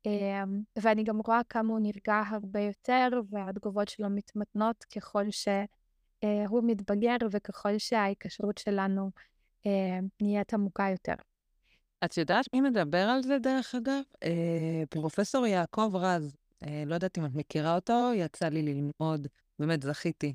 אמ, 0.06 0.62
ואני 0.78 1.04
גם 1.04 1.20
רואה 1.26 1.40
כמה 1.48 1.72
הוא 1.72 1.80
נרגע 1.80 2.22
הרבה 2.26 2.60
יותר, 2.60 3.08
והתגובות 3.30 3.88
שלו 3.88 4.10
מתמתנות 4.10 4.84
ככל 4.84 5.24
אה, 6.24 6.46
הוא 6.48 6.62
מתבגר, 6.66 7.16
וככל 7.30 7.78
שההיקשרות 7.78 8.58
שלנו 8.58 9.10
אה, 9.66 9.98
נהיית 10.20 10.54
עמוקה 10.54 10.88
יותר. 10.90 11.14
את 12.04 12.16
יודעת 12.16 12.46
מי 12.54 12.60
מדבר 12.60 12.98
על 12.98 13.22
זה, 13.22 13.38
דרך 13.38 13.74
אגב? 13.74 14.02
אה, 14.22 14.82
פרופסור 14.90 15.46
יעקב 15.46 15.90
רז, 15.94 16.36
אה, 16.62 16.82
לא 16.86 16.94
יודעת 16.94 17.18
אם 17.18 17.24
את 17.24 17.34
מכירה 17.34 17.74
אותו, 17.74 18.10
יצא 18.14 18.48
לי 18.48 18.62
ללמוד, 18.62 19.26
באמת 19.58 19.82
זכיתי 19.82 20.34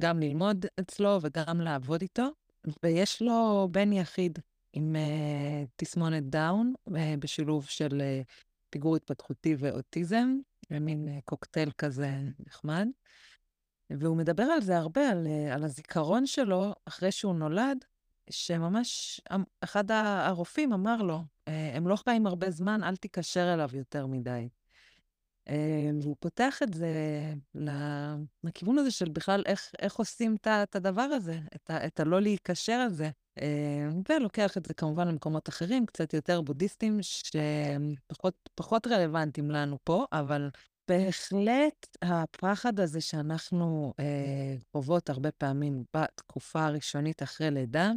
גם 0.00 0.20
ללמוד 0.20 0.66
אצלו 0.80 1.18
וגם 1.22 1.60
לעבוד 1.60 2.02
איתו, 2.02 2.28
ויש 2.82 3.22
לו 3.22 3.68
בן 3.70 3.92
יחיד 3.92 4.38
עם 4.76 4.96
אה, 4.96 5.64
תסמונת 5.76 6.22
דאון, 6.22 6.72
אה, 6.96 7.14
בשילוב 7.18 7.66
של 7.66 8.00
אה, 8.00 8.22
פיגור 8.70 8.96
התפתחותי 8.96 9.56
ואוטיזם, 9.58 10.36
במין 10.70 11.08
אה, 11.08 11.18
קוקטייל 11.24 11.70
כזה 11.78 12.10
נחמד. 12.46 12.88
והוא 13.90 14.16
מדבר 14.16 14.42
על 14.42 14.60
זה 14.60 14.76
הרבה, 14.76 15.08
על, 15.08 15.26
אה, 15.26 15.54
על 15.54 15.64
הזיכרון 15.64 16.26
שלו 16.26 16.72
אחרי 16.84 17.12
שהוא 17.12 17.34
נולד, 17.34 17.84
שממש 18.30 19.20
אמ, 19.34 19.42
אחד 19.60 19.90
הרופאים 19.90 20.72
אמר 20.72 21.02
לו, 21.02 21.20
אה, 21.48 21.76
הם 21.76 21.88
לא 21.88 21.96
חיים 21.96 22.26
הרבה 22.26 22.50
זמן, 22.50 22.82
אל 22.84 22.96
תיקשר 22.96 23.54
אליו 23.54 23.68
יותר 23.72 24.06
מדי. 24.06 24.48
והוא 26.02 26.16
פותח 26.20 26.62
את 26.62 26.74
זה 26.74 26.94
לכיוון 28.44 28.78
הזה 28.78 28.90
של 28.90 29.08
בכלל 29.08 29.42
איך, 29.46 29.72
איך 29.78 29.96
עושים 29.96 30.36
את 30.46 30.76
הדבר 30.76 31.02
הזה, 31.02 31.40
את, 31.54 31.70
ה, 31.70 31.86
את 31.86 32.00
הלא 32.00 32.20
להיקשר 32.20 32.72
הזה. 32.72 33.10
אה, 33.42 33.88
ולוקח 34.08 34.56
את 34.56 34.66
זה 34.66 34.74
כמובן 34.74 35.08
למקומות 35.08 35.48
אחרים, 35.48 35.86
קצת 35.86 36.14
יותר 36.14 36.40
בודהיסטים, 36.40 36.98
שפחות 37.02 38.86
רלוונטיים 38.86 39.50
לנו 39.50 39.78
פה, 39.84 40.04
אבל 40.12 40.50
בהחלט 40.88 41.96
הפחד 42.02 42.80
הזה 42.80 43.00
שאנחנו 43.00 43.94
אה, 44.00 44.56
חוות 44.72 45.10
הרבה 45.10 45.30
פעמים 45.30 45.84
בתקופה 45.96 46.64
הראשונית 46.64 47.22
אחרי 47.22 47.50
לידה, 47.50 47.92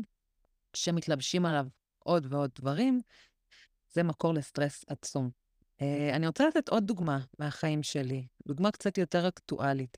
שמתלבשים 0.74 1.46
עליו 1.46 1.66
עוד 2.00 2.34
ועוד 2.34 2.52
דברים, 2.60 3.02
זה 3.94 4.04
מקור 4.04 4.34
לסטרס 4.34 4.86
עצום. 4.88 5.30
Uh, 5.82 6.16
אני 6.16 6.28
רוצה 6.28 6.48
לתת 6.48 6.70
עוד 6.70 6.88
דוגמה 6.88 7.20
מהחיים 7.40 7.84
שלי, 7.84 8.28
דוגמה 8.48 8.72
קצת 8.72 8.98
יותר 8.98 9.28
אקטואלית. 9.28 9.98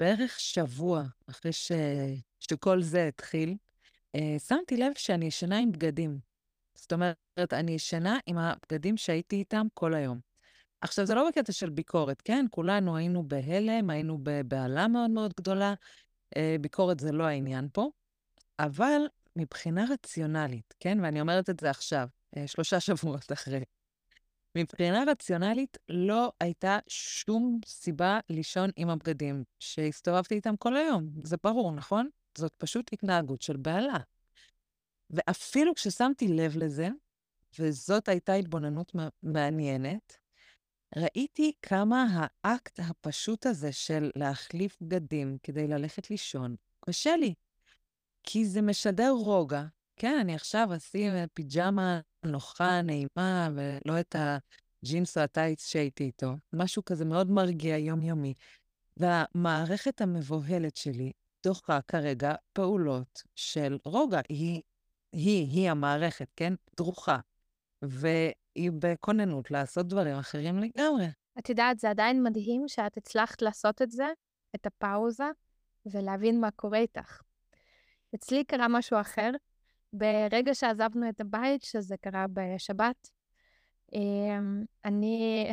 בערך 0.00 0.40
שבוע 0.40 1.02
אחרי 1.30 1.52
ש... 1.52 1.72
שכל 2.40 2.82
זה 2.82 3.08
התחיל, 3.08 3.56
שמתי 4.38 4.76
לב 4.76 4.92
שאני 4.96 5.26
ישנה 5.26 5.58
עם 5.58 5.72
בגדים. 5.72 6.18
זאת 6.74 6.92
אומרת, 6.92 7.52
אני 7.52 7.72
ישנה 7.72 8.18
עם 8.26 8.38
הבגדים 8.38 8.96
שהייתי 8.96 9.36
איתם 9.36 9.66
כל 9.74 9.94
היום. 9.94 10.20
עכשיו, 10.80 11.06
זה 11.06 11.14
לא 11.14 11.28
בקטע 11.28 11.52
של 11.52 11.70
ביקורת, 11.70 12.22
כן? 12.22 12.46
כולנו 12.50 12.96
היינו 12.96 13.28
בהלם, 13.28 13.90
היינו 13.90 14.18
בבהלה 14.22 14.88
מאוד 14.88 15.10
מאוד 15.10 15.34
גדולה. 15.36 15.74
Uh, 16.34 16.38
ביקורת 16.60 17.00
זה 17.00 17.12
לא 17.12 17.24
העניין 17.24 17.68
פה, 17.72 17.90
אבל 18.58 19.00
מבחינה 19.36 19.84
רציונלית, 19.90 20.74
כן? 20.80 20.98
ואני 21.02 21.20
אומרת 21.20 21.50
את 21.50 21.60
זה 21.60 21.70
עכשיו, 21.70 22.08
uh, 22.36 22.40
שלושה 22.46 22.80
שבועות 22.86 23.32
אחרי. 23.32 23.64
מבחינה 24.54 25.04
רציונלית, 25.06 25.78
לא 25.88 26.32
הייתה 26.40 26.78
שום 26.88 27.60
סיבה 27.66 28.20
לישון 28.28 28.70
עם 28.76 28.88
הבגדים 28.88 29.44
שהסתובבתי 29.58 30.34
איתם 30.34 30.56
כל 30.56 30.76
היום. 30.76 31.08
זה 31.24 31.36
ברור, 31.44 31.72
נכון? 31.72 32.08
זאת 32.38 32.54
פשוט 32.58 32.92
התנהגות 32.92 33.42
של 33.42 33.56
בעלה. 33.56 33.98
ואפילו 35.10 35.74
כששמתי 35.74 36.28
לב 36.28 36.56
לזה, 36.56 36.88
וזאת 37.58 38.08
הייתה 38.08 38.32
התבוננות 38.32 38.92
מעניינת, 39.22 40.16
ראיתי 40.96 41.52
כמה 41.62 42.28
האקט 42.44 42.80
הפשוט 42.80 43.46
הזה 43.46 43.72
של 43.72 44.10
להחליף 44.16 44.76
בגדים 44.80 45.36
כדי 45.42 45.68
ללכת 45.68 46.10
לישון, 46.10 46.56
קשה 46.80 47.16
לי. 47.16 47.34
כי 48.22 48.44
זה 48.44 48.62
משדר 48.62 49.10
רוגע, 49.10 49.64
כן, 49.96 50.18
אני 50.20 50.34
עכשיו 50.34 50.68
אשים 50.76 51.12
פיג'מה 51.34 52.00
נוחה, 52.24 52.82
נעימה, 52.82 53.48
ולא 53.54 54.00
את 54.00 54.16
הג'ינס 54.18 55.18
או 55.18 55.22
הטייץ 55.22 55.66
שהייתי 55.66 56.04
איתו. 56.04 56.32
משהו 56.52 56.84
כזה 56.84 57.04
מאוד 57.04 57.30
מרגיע, 57.30 57.76
יומיומי. 57.76 58.34
והמערכת 58.96 60.00
המבוהלת 60.00 60.76
שלי 60.76 61.12
דוחה 61.44 61.80
כרגע 61.88 62.34
פעולות 62.52 63.22
של 63.34 63.78
רוגע. 63.84 64.20
היא, 64.28 64.62
היא, 65.12 65.46
היא 65.50 65.70
המערכת, 65.70 66.28
כן? 66.36 66.54
דרוכה. 66.76 67.18
והיא 67.82 68.70
בכוננות 68.78 69.50
לעשות 69.50 69.86
דברים 69.88 70.16
אחרים 70.16 70.58
לגמרי. 70.58 71.06
את 71.38 71.48
יודעת, 71.48 71.78
זה 71.78 71.90
עדיין 71.90 72.22
מדהים 72.22 72.68
שאת 72.68 72.96
הצלחת 72.96 73.42
לעשות 73.42 73.82
את 73.82 73.90
זה, 73.90 74.06
את 74.54 74.66
הפאוזה, 74.66 75.30
ולהבין 75.86 76.40
מה 76.40 76.50
קורה 76.50 76.78
איתך. 76.78 77.20
אצלי 78.14 78.44
קרה 78.44 78.68
משהו 78.68 79.00
אחר, 79.00 79.30
ברגע 79.92 80.54
שעזבנו 80.54 81.08
את 81.08 81.20
הבית, 81.20 81.62
שזה 81.62 81.96
קרה 81.96 82.26
בשבת, 82.32 83.10
אמ, 83.92 84.64
אני... 84.84 85.50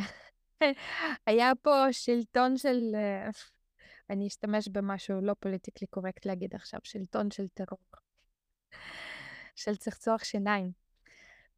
היה 1.26 1.52
פה 1.62 1.92
שלטון 1.92 2.56
של... 2.56 2.94
אה, 4.10 4.14
אני 4.14 4.26
אשתמש 4.26 4.68
במשהו 4.68 5.20
לא 5.20 5.34
פוליטיקלי 5.40 5.86
קורקט 5.86 6.26
להגיד 6.26 6.54
עכשיו, 6.54 6.80
שלטון 6.84 7.30
של 7.30 7.48
טרור, 7.48 7.78
של 9.56 9.76
צחצוח 9.76 10.24
שיניים. 10.24 10.72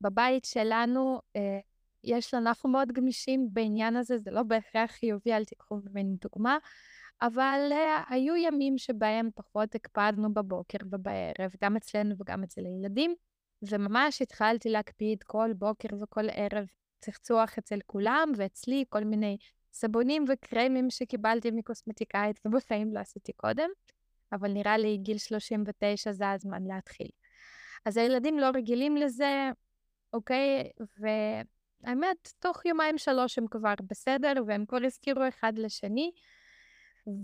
בבית 0.00 0.44
שלנו, 0.44 1.20
אה, 1.36 1.60
יש 2.04 2.34
לנו, 2.34 2.46
אנחנו 2.46 2.70
מאוד 2.70 2.92
גמישים 2.92 3.48
בעניין 3.52 3.96
הזה, 3.96 4.18
זה 4.18 4.30
לא 4.30 4.42
בהכרח 4.42 4.90
חיובי, 4.90 5.32
אל 5.32 5.44
תיקחו 5.44 5.80
ממני 5.84 6.16
דוגמה, 6.20 6.58
אבל 7.22 7.70
uh, 7.70 8.12
היו 8.14 8.36
ימים 8.36 8.78
שבהם 8.78 9.30
פחות 9.34 9.74
הקפדנו 9.74 10.34
בבוקר 10.34 10.78
ובערב, 10.90 11.52
גם 11.62 11.76
אצלנו 11.76 12.14
וגם 12.18 12.42
אצל 12.42 12.64
הילדים, 12.64 13.14
וממש 13.62 14.22
התחלתי 14.22 14.68
להקפיד 14.68 15.22
כל 15.22 15.50
בוקר 15.56 15.88
וכל 16.02 16.24
ערב 16.32 16.66
צחצוח 17.00 17.58
אצל 17.58 17.78
כולם, 17.86 18.32
ואצלי 18.36 18.84
כל 18.88 19.04
מיני 19.04 19.36
סבונים 19.72 20.24
וקרמים 20.28 20.90
שקיבלתי 20.90 21.50
מקוסמטיקאית, 21.50 22.40
ובחיים 22.44 22.94
לא 22.94 23.00
עשיתי 23.00 23.32
קודם, 23.32 23.68
אבל 24.32 24.52
נראה 24.52 24.78
לי 24.78 24.96
גיל 24.96 25.18
39 25.18 26.12
זה 26.12 26.30
הזמן 26.30 26.62
להתחיל. 26.64 27.08
אז 27.84 27.96
הילדים 27.96 28.38
לא 28.38 28.46
רגילים 28.54 28.96
לזה, 28.96 29.50
אוקיי? 30.12 30.70
והאמת, 30.98 32.32
תוך 32.38 32.66
יומיים-שלוש 32.66 33.38
הם 33.38 33.46
כבר 33.46 33.74
בסדר, 33.86 34.32
והם 34.46 34.66
כבר 34.66 34.84
הזכירו 34.84 35.28
אחד 35.28 35.52
לשני. 35.56 36.10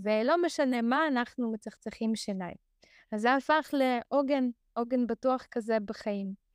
ולא 0.03 0.41
משנה 0.45 0.81
מה, 0.81 1.07
אנחנו 1.07 1.51
מצחצחים 1.51 2.15
שיניים. 2.15 2.55
אז 3.11 3.21
זה 3.21 3.33
הפך 3.33 3.73
לעוגן, 3.73 4.49
עוגן 4.73 5.07
בטוח 5.07 5.45
כזה 5.51 5.77
בחיים. 5.85 6.46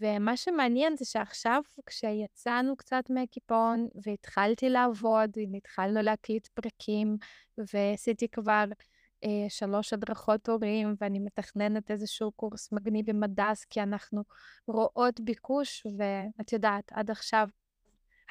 ומה 0.00 0.36
שמעניין 0.36 0.96
זה 0.96 1.04
שעכשיו, 1.04 1.62
כשיצאנו 1.86 2.76
קצת 2.76 3.04
מהקיפאון 3.10 3.88
והתחלתי 4.04 4.68
לעבוד, 4.68 5.30
התחלנו 5.56 6.02
להקליט 6.02 6.46
פרקים, 6.46 7.16
ועשיתי 7.74 8.28
כבר 8.28 8.64
אה, 9.24 9.46
שלוש 9.48 9.92
הדרכות 9.92 10.48
הורים, 10.48 10.94
ואני 11.00 11.18
מתכננת 11.18 11.90
איזשהו 11.90 12.32
קורס 12.32 12.72
מגניב 12.72 13.10
במדס, 13.10 13.64
כי 13.64 13.82
אנחנו 13.82 14.22
רואות 14.68 15.20
ביקוש, 15.20 15.86
ואת 15.98 16.52
יודעת, 16.52 16.92
עד 16.92 17.10
עכשיו 17.10 17.48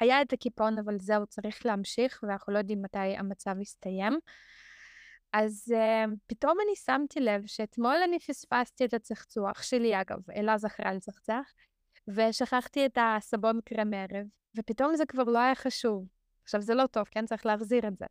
היה 0.00 0.22
את 0.22 0.32
הקיפאון, 0.32 0.78
אבל 0.78 0.98
זהו, 0.98 1.26
צריך 1.26 1.66
להמשיך, 1.66 2.20
ואנחנו 2.22 2.52
לא 2.52 2.58
יודעים 2.58 2.82
מתי 2.82 2.98
המצב 2.98 3.60
יסתיים. 3.60 4.18
אז 5.32 5.74
uh, 5.76 6.10
פתאום 6.26 6.58
אני 6.64 6.76
שמתי 6.76 7.20
לב 7.20 7.46
שאתמול 7.46 7.96
אני 8.04 8.18
פספסתי 8.18 8.84
את 8.84 8.94
הצחצוח 8.94 9.62
שלי, 9.62 10.00
אגב, 10.00 10.30
אלה 10.30 10.58
זכרה 10.58 10.94
לצחצח, 10.94 11.52
ושכחתי 12.08 12.86
את 12.86 12.98
הסבון 13.00 13.60
קרם 13.64 13.94
ערב, 13.94 14.26
ופתאום 14.56 14.96
זה 14.96 15.06
כבר 15.06 15.24
לא 15.24 15.38
היה 15.38 15.54
חשוב. 15.54 16.06
עכשיו, 16.42 16.62
זה 16.62 16.74
לא 16.74 16.86
טוב, 16.86 17.04
כן? 17.10 17.26
צריך 17.26 17.46
להחזיר 17.46 17.88
את 17.88 17.96
זה. 17.98 18.06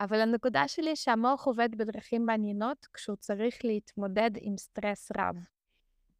אבל 0.00 0.20
הנקודה 0.20 0.68
שלי 0.68 0.96
שהמוח 0.96 1.46
עובד 1.46 1.68
בדרכים 1.76 2.26
מעניינות 2.26 2.86
כשהוא 2.94 3.16
צריך 3.16 3.64
להתמודד 3.64 4.30
עם 4.40 4.56
סטרס 4.56 5.12
רב. 5.16 5.36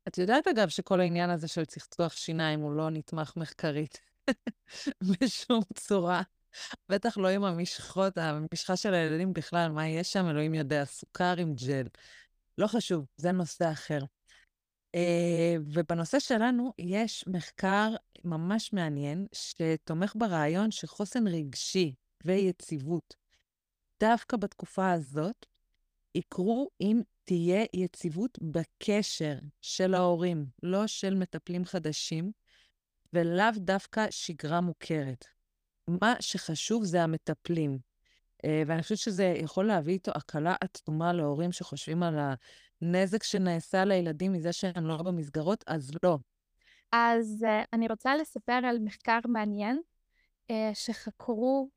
את 0.09 0.19
יודעת, 0.19 0.49
אגב, 0.49 0.69
שכל 0.69 1.01
העניין 1.01 1.31
הזה 1.31 1.49
של 1.49 1.65
צחצוח 1.65 2.13
שיניים 2.13 2.61
הוא 2.61 2.73
לא 2.73 2.91
נתמך 2.91 3.33
מחקרית. 3.37 4.01
בשום 5.11 5.61
צורה. 5.75 6.23
בטח 6.89 7.19
לא 7.19 7.29
עם 7.29 7.45
המשחות, 7.45 8.19
המשחה 8.19 8.77
של 8.77 8.95
הילדים 8.95 9.33
בכלל, 9.33 9.71
מה 9.71 9.89
יש 9.89 10.13
שם, 10.13 10.29
אלוהים 10.31 10.55
יודע, 10.55 10.85
סוכר 10.85 11.35
עם 11.39 11.55
ג'ל. 11.55 11.87
לא 12.59 12.67
חשוב, 12.67 13.07
זה 13.17 13.33
נושא 13.33 13.73
אחר. 13.73 14.01
Uh, 14.97 15.61
ובנושא 15.75 16.19
שלנו 16.19 16.73
יש 16.79 17.25
מחקר 17.27 17.95
ממש 18.25 18.73
מעניין 18.73 19.27
שתומך 19.33 20.13
ברעיון 20.17 20.71
שחוסן 20.71 21.27
רגשי 21.27 21.95
ויציבות, 22.25 23.15
דווקא 24.01 24.37
בתקופה 24.37 24.93
הזאת, 24.93 25.47
יקרו 26.15 26.71
אם 26.81 27.01
תהיה 27.25 27.65
יציבות 27.75 28.39
בקשר 28.43 29.35
של 29.61 29.95
ההורים, 29.95 30.47
לא 30.63 30.87
של 30.87 31.15
מטפלים 31.15 31.65
חדשים, 31.65 32.33
ולאו 33.13 33.51
דווקא 33.57 34.07
שגרה 34.11 34.61
מוכרת. 34.61 35.38
מה 35.89 36.15
שחשוב 36.21 36.85
זה 36.85 37.03
המטפלים. 37.03 37.79
אה, 38.45 38.63
ואני 38.67 38.83
חושבת 38.83 38.99
שזה 38.99 39.25
יכול 39.25 39.65
להביא 39.65 39.93
איתו 39.93 40.13
הקלה 40.15 40.55
עצומה 40.61 41.13
להורים 41.13 41.53
שחושבים 41.53 42.03
על 42.03 42.19
הנזק 42.83 43.23
שנעשה 43.23 43.85
לילדים 43.85 44.33
מזה 44.33 44.53
שהם 44.53 44.87
לא 44.87 45.03
במסגרות, 45.03 45.65
אז 45.67 45.93
לא. 46.03 46.19
אז 46.93 47.45
uh, 47.49 47.67
אני 47.73 47.89
רוצה 47.89 48.17
לספר 48.17 48.53
על 48.53 48.79
מחקר 48.79 49.19
מעניין 49.25 49.81
uh, 50.53 50.55
שחקרו 50.75 51.71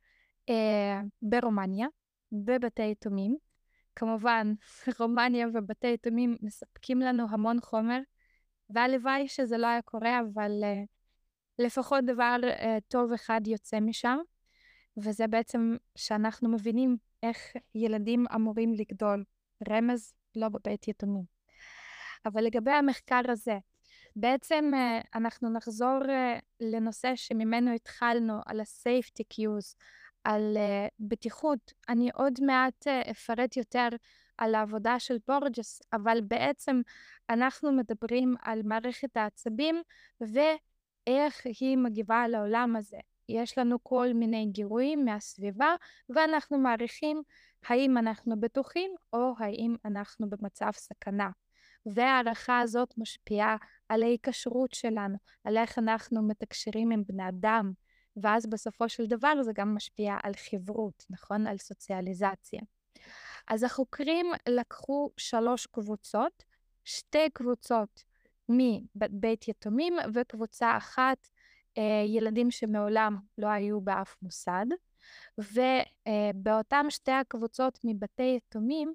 ברומניה, 1.22 1.88
בבתי 2.32 2.92
יתומים. 2.92 3.36
כמובן, 3.96 4.54
רומניה 5.00 5.48
ובתי 5.54 5.88
יתומים 5.88 6.38
מספקים 6.42 7.00
לנו 7.00 7.26
המון 7.30 7.62
חומר, 7.62 8.00
והלוואי 8.70 9.28
שזה 9.28 9.58
לא 9.58 9.68
היה 9.68 9.82
קורה, 9.82 10.20
אבל 10.20 10.52
לפחות 11.60 12.06
דבר 12.06 12.38
uh, 12.44 12.64
טוב 12.88 13.12
אחד 13.12 13.42
יוצא 13.48 13.80
משם. 13.80 14.18
וזה 14.98 15.28
בעצם 15.28 15.76
שאנחנו 15.96 16.50
מבינים 16.50 16.98
איך 17.24 17.38
ילדים 17.76 18.26
אמורים 18.36 18.74
לגדול. 18.74 19.24
רמז, 19.70 20.14
לא 20.36 20.50
בבית 20.50 20.88
יתומים. 20.88 21.24
אבל 22.26 22.44
לגבי 22.44 22.72
המחקר 22.72 23.22
הזה, 23.28 23.58
בעצם 24.16 24.72
אה, 24.74 25.02
אנחנו 25.16 25.50
נחזור 25.50 26.00
אה, 26.10 26.40
לנושא 26.60 27.16
שממנו 27.16 27.74
התחלנו, 27.74 28.34
על 28.46 28.60
ה-safety 28.60 29.24
cues, 29.34 29.76
על 30.24 30.58
uh, 30.58 30.92
בטיחות. 31.00 31.74
אני 31.90 32.10
עוד 32.14 32.34
מעט 32.42 32.88
uh, 32.88 33.12
אפרט 33.12 33.58
יותר 33.58 33.88
על 34.38 34.56
העבודה 34.56 35.00
של 35.00 35.18
בורג'ס, 35.28 35.82
אבל 35.94 36.22
בעצם 36.22 36.82
אנחנו 37.30 37.72
מדברים 37.72 38.36
על 38.42 38.62
מערכת 38.64 39.18
העצבים 39.18 39.82
ואיך 41.10 41.42
היא 41.60 41.78
מגיבה 41.78 42.28
לעולם 42.28 42.76
הזה. 42.76 42.98
יש 43.30 43.58
לנו 43.58 43.84
כל 43.84 44.14
מיני 44.14 44.46
גירויים 44.46 45.06
מהסביבה, 45.06 45.76
ואנחנו 46.10 46.58
מעריכים 46.58 47.22
האם 47.66 47.98
אנחנו 47.98 48.40
בטוחים 48.40 48.92
או 49.14 49.34
האם 49.40 49.76
אנחנו 49.86 50.30
במצב 50.30 50.72
סכנה. 50.74 51.30
וההערכה 51.86 52.60
הזאת 52.60 52.94
משפיעה 52.98 53.58
על 53.90 54.04
ההיקשרות 54.04 54.74
שלנו, 54.74 55.18
על 55.44 55.58
איך 55.58 55.80
אנחנו 55.80 56.28
מתקשרים 56.28 56.92
עם 56.92 57.04
בני 57.08 57.30
אדם, 57.30 57.72
ואז 58.18 58.46
בסופו 58.48 58.90
של 58.90 59.06
דבר 59.06 59.44
זה 59.44 59.52
גם 59.56 59.76
משפיע 59.76 60.18
על 60.24 60.34
חברות, 60.50 61.06
נכון? 61.10 61.48
על 61.48 61.58
סוציאליזציה. 61.58 62.62
אז 63.48 63.64
החוקרים 63.64 64.26
לקחו 64.50 65.10
שלוש 65.18 65.66
קבוצות, 65.66 66.44
שתי 66.86 67.30
קבוצות 67.34 68.04
מבית 68.58 69.48
יתומים 69.48 69.94
וקבוצה 70.14 70.78
אחת 70.78 71.28
אה, 71.78 72.04
ילדים 72.08 72.52
שמעולם 72.52 73.18
לא 73.38 73.48
היו 73.48 73.82
באף 73.82 74.16
מוסד, 74.22 74.66
ובאותם 75.38 76.86
שתי 76.90 77.12
הקבוצות 77.12 77.80
מבתי 77.84 78.38
יתומים, 78.38 78.94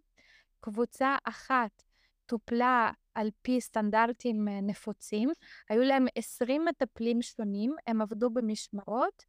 קבוצה 0.60 1.16
אחת 1.24 1.82
טופלה 2.26 2.90
על 3.14 3.30
פי 3.42 3.60
סטנדרטים 3.60 4.48
אה, 4.48 4.60
נפוצים, 4.60 5.30
היו 5.68 5.82
להם 5.82 6.06
20 6.14 6.64
מטפלים 6.64 7.22
שונים, 7.22 7.74
הם 7.86 8.02
עבדו 8.02 8.30
במשמרות, 8.30 9.24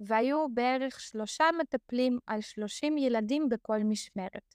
והיו 0.00 0.46
בערך 0.54 1.00
שלושה 1.00 1.44
מטפלים 1.60 2.18
על 2.26 2.40
30 2.40 2.98
ילדים 2.98 3.48
בכל 3.48 3.78
משמרת. 3.78 4.54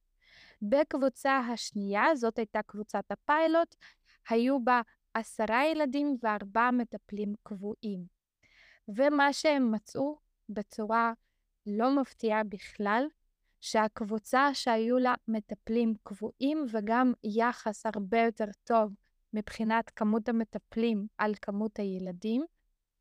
בקבוצה 0.62 1.38
השנייה, 1.38 2.16
זאת 2.16 2.38
הייתה 2.38 2.62
קבוצת 2.62 3.12
הפיילוט, 3.12 3.76
היו 4.30 4.64
בה 4.64 4.82
עשרה 5.18 5.66
ילדים 5.66 6.18
וארבעה 6.24 6.72
מטפלים 6.72 7.34
קבועים. 7.44 8.06
ומה 8.88 9.34
שהם 9.34 9.72
מצאו 9.72 10.18
בצורה 10.50 11.14
לא 11.66 12.02
מפתיעה 12.02 12.44
בכלל, 12.44 13.06
שהקבוצה 13.62 14.54
שהיו 14.54 14.98
לה 14.98 15.14
מטפלים 15.28 15.94
קבועים 16.04 16.66
וגם 16.72 17.14
יחס 17.24 17.86
הרבה 17.86 18.22
יותר 18.22 18.46
טוב 18.64 18.94
מבחינת 19.34 19.90
כמות 19.90 20.30
המטפלים 20.30 21.08
על 21.18 21.34
כמות 21.42 21.80
הילדים, 21.80 22.46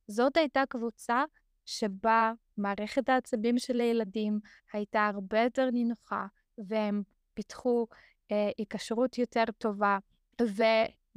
זאת 0.09 0.37
הייתה 0.37 0.63
קבוצה 0.69 1.25
שבה 1.67 2.33
מערכת 2.57 3.09
העצבים 3.09 3.59
של 3.59 3.81
הילדים 3.81 4.41
הייתה 4.73 5.07
הרבה 5.07 5.43
יותר 5.43 5.71
נינוחה, 5.71 6.27
והם 6.59 7.03
פיתחו 7.35 7.87
אה, 8.33 8.51
היקשרות 8.59 9.19
יותר 9.19 9.45
טובה, 9.59 9.99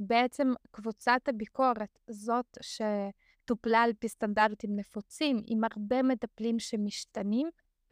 ובעצם 0.00 0.52
קבוצת 0.70 1.20
הביקורת, 1.28 1.98
זאת 2.10 2.58
ש... 2.60 2.82
טופלה 3.50 3.82
על 3.82 3.92
פי 3.98 4.08
סטנדרטים 4.08 4.76
נפוצים, 4.76 5.42
עם 5.46 5.60
הרבה 5.64 6.02
מטפלים 6.02 6.58
שמשתנים, 6.58 7.48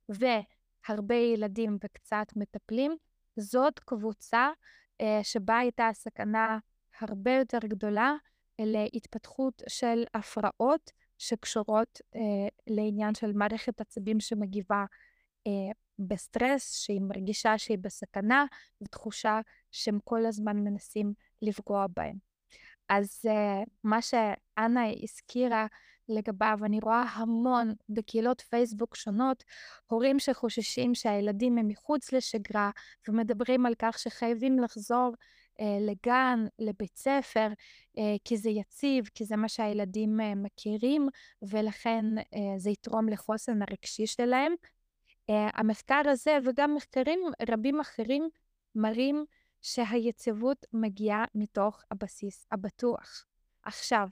והרבה 0.08 1.14
ילדים 1.14 1.78
וקצת 1.84 2.26
מטפלים, 2.36 2.96
זאת 3.36 3.78
קבוצה 3.78 4.50
אה, 5.00 5.20
שבה 5.22 5.58
הייתה 5.58 5.90
סכנה 5.92 6.58
הרבה 7.00 7.32
יותר 7.32 7.58
גדולה 7.64 8.12
להתפתחות 8.58 9.62
של 9.68 10.04
הפרעות 10.14 10.90
שקשורות 11.18 12.00
אה, 12.16 12.20
לעניין 12.66 13.14
של 13.14 13.32
מערכת 13.32 13.80
עצבים 13.80 14.20
שמגיבה 14.20 14.84
אה, 15.46 15.72
בסטרס, 15.98 16.72
שהיא 16.72 17.00
מרגישה 17.00 17.58
שהיא 17.58 17.78
בסכנה, 17.80 18.44
ותחושה 18.82 19.40
שהם 19.70 19.98
כל 20.04 20.26
הזמן 20.26 20.56
מנסים 20.56 21.12
לפגוע 21.42 21.86
בהם. 21.96 22.16
אז 22.88 23.20
uh, 23.26 23.68
מה 23.84 24.02
שאנה 24.02 24.82
הזכירה 25.02 25.66
לגביו, 26.08 26.58
אני 26.64 26.78
רואה 26.82 27.02
המון 27.02 27.74
בקהילות 27.88 28.40
פייסבוק 28.40 28.96
שונות, 28.96 29.44
הורים 29.86 30.18
שחוששים 30.18 30.94
שהילדים 30.94 31.58
הם 31.58 31.68
מחוץ 31.68 32.12
לשגרה, 32.12 32.70
ומדברים 33.08 33.66
על 33.66 33.74
כך 33.78 33.98
שחייבים 33.98 34.58
לחזור 34.58 35.12
uh, 35.12 35.62
לגן, 35.80 36.44
לבית 36.58 36.96
ספר, 36.96 37.48
uh, 37.96 38.00
כי 38.24 38.36
זה 38.36 38.50
יציב, 38.50 39.08
כי 39.14 39.24
זה 39.24 39.36
מה 39.36 39.48
שהילדים 39.48 40.20
uh, 40.20 40.22
מכירים, 40.36 41.08
ולכן 41.42 42.04
uh, 42.18 42.38
זה 42.56 42.70
יתרום 42.70 43.08
לחוסן 43.08 43.62
הרגשי 43.62 44.06
שלהם. 44.06 44.52
Uh, 45.30 45.34
המחקר 45.54 46.02
הזה, 46.04 46.38
וגם 46.44 46.74
מחקרים 46.74 47.20
רבים 47.48 47.80
אחרים, 47.80 48.28
מראים 48.74 49.24
שהיציבות 49.74 50.66
מגיעה 50.72 51.24
מתוך 51.34 51.82
הבסיס 51.90 52.46
הבטוח. 52.52 53.24
עכשיו, 53.62 54.08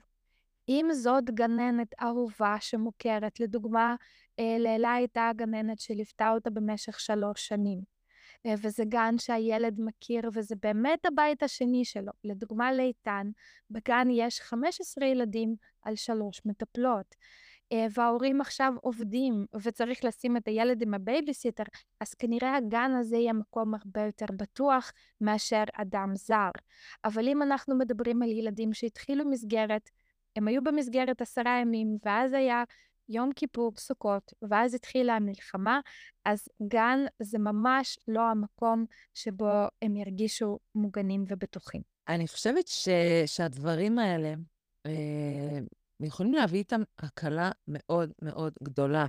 אם 0.69 0.87
זאת 0.93 1.23
גננת 1.23 1.93
אהובה 2.01 2.55
שמוכרת, 2.59 3.39
לדוגמה, 3.39 3.95
אה, 4.39 4.55
לילה 4.59 4.93
הייתה 4.93 5.31
גננת 5.35 5.79
שליוותה 5.79 6.29
אותה 6.29 6.49
במשך 6.49 6.99
שלוש 6.99 7.47
שנים, 7.47 7.81
אה, 8.45 8.53
וזה 8.61 8.83
גן 8.85 9.17
שהילד 9.17 9.75
מכיר 9.79 10.29
וזה 10.33 10.55
באמת 10.61 11.05
הבית 11.05 11.43
השני 11.43 11.85
שלו. 11.85 12.11
לדוגמה, 12.23 12.73
לאיתן, 12.73 13.27
בגן 13.69 14.07
יש 14.11 14.41
15 14.41 15.05
ילדים 15.05 15.55
על 15.81 15.95
שלוש 15.95 16.41
מטפלות. 16.45 17.15
אה, 17.71 17.85
וההורים 17.93 18.41
עכשיו 18.41 18.73
עובדים 18.81 19.45
וצריך 19.61 20.05
לשים 20.05 20.37
את 20.37 20.47
הילד 20.47 20.81
עם 20.81 20.93
הבייביסיטר, 20.93 21.63
אז 21.99 22.13
כנראה 22.13 22.55
הגן 22.55 22.91
הזה 22.99 23.17
יהיה 23.17 23.33
מקום 23.33 23.73
הרבה 23.73 24.01
יותר 24.05 24.25
בטוח 24.37 24.91
מאשר 25.21 25.63
אדם 25.73 26.15
זר. 26.15 26.51
אבל 27.05 27.27
אם 27.27 27.41
אנחנו 27.41 27.77
מדברים 27.77 28.21
על 28.23 28.29
ילדים 28.29 28.73
שהתחילו 28.73 29.25
מסגרת, 29.25 29.89
הם 30.35 30.47
היו 30.47 30.63
במסגרת 30.63 31.21
עשרה 31.21 31.59
ימים, 31.61 31.97
ואז 32.05 32.33
היה 32.33 32.63
יום 33.09 33.33
כיפור, 33.35 33.71
סוכות, 33.77 34.33
ואז 34.41 34.73
התחילה 34.73 35.15
המלחמה, 35.15 35.79
אז 36.25 36.47
גן 36.67 36.99
זה 37.21 37.39
ממש 37.39 37.97
לא 38.07 38.21
המקום 38.21 38.85
שבו 39.13 39.51
הם 39.81 39.95
ירגישו 39.95 40.59
מוגנים 40.75 41.25
ובטוחים. 41.27 41.81
אני 42.07 42.27
חושבת 42.27 42.67
ש... 42.67 42.89
שהדברים 43.25 43.99
האלה, 43.99 44.33
אה, 44.85 45.59
ויכולים 45.99 46.33
להביא 46.33 46.59
איתם 46.59 46.81
הקלה 46.99 47.51
מאוד 47.67 48.11
מאוד 48.21 48.53
גדולה. 48.63 49.05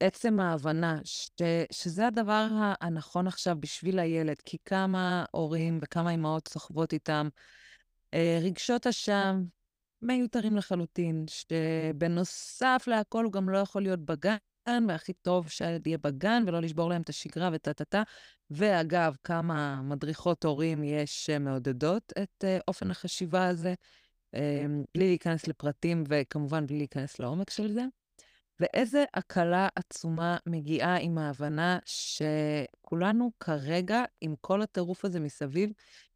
עצם 0.00 0.40
ההבנה 0.40 0.98
ש, 1.04 1.30
שזה 1.72 2.06
הדבר 2.06 2.48
הנכון 2.80 3.26
עכשיו 3.26 3.56
בשביל 3.60 3.98
הילד, 3.98 4.36
כי 4.44 4.56
כמה 4.64 5.24
הורים 5.30 5.78
וכמה 5.82 6.10
אמהות 6.10 6.48
סוחבות 6.48 6.92
איתם 6.92 7.28
אה, 8.14 8.38
רגשות 8.42 8.86
אשם 8.86 9.42
מיותרים 10.02 10.56
לחלוטין, 10.56 11.24
שבנוסף 11.28 12.84
להכל 12.86 13.24
הוא 13.24 13.32
גם 13.32 13.48
לא 13.48 13.58
יכול 13.58 13.82
להיות 13.82 14.00
בגן, 14.00 14.36
והכי 14.88 15.12
טוב 15.12 15.48
שהילד 15.48 15.86
יהיה 15.86 15.98
בגן 15.98 16.42
ולא 16.46 16.60
לשבור 16.60 16.88
להם 16.88 17.02
את 17.02 17.08
השגרה 17.08 17.50
וטה-טה-טה. 17.52 18.02
ואגב, 18.50 19.16
כמה 19.24 19.82
מדריכות 19.82 20.44
הורים 20.44 20.84
יש 20.84 21.26
שמעודדות 21.26 22.12
את 22.22 22.44
אה, 22.44 22.58
אופן 22.68 22.90
החשיבה 22.90 23.46
הזה. 23.46 23.74
אמ, 24.34 24.82
בלי 24.94 25.06
להיכנס 25.06 25.48
לפרטים 25.48 26.04
וכמובן 26.08 26.66
בלי 26.66 26.78
להיכנס 26.78 27.18
לעומק 27.18 27.50
של 27.50 27.72
זה. 27.72 27.84
ואיזה 28.60 29.04
הקלה 29.14 29.68
עצומה 29.74 30.36
מגיעה 30.46 30.96
עם 30.96 31.18
ההבנה 31.18 31.78
שכולנו 31.84 33.30
כרגע, 33.40 34.04
עם 34.20 34.34
כל 34.40 34.62
הטירוף 34.62 35.04
הזה 35.04 35.20
מסביב, 35.20 35.70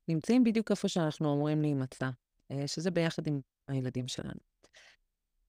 נמצאים 0.08 0.44
בדיוק 0.44 0.70
איפה 0.70 0.88
שאנחנו 0.88 1.34
אמורים 1.34 1.62
להימצא, 1.62 2.10
אה, 2.50 2.66
שזה 2.66 2.90
ביחד 2.90 3.26
עם 3.26 3.40
הילדים 3.68 4.08
שלנו. 4.08 4.40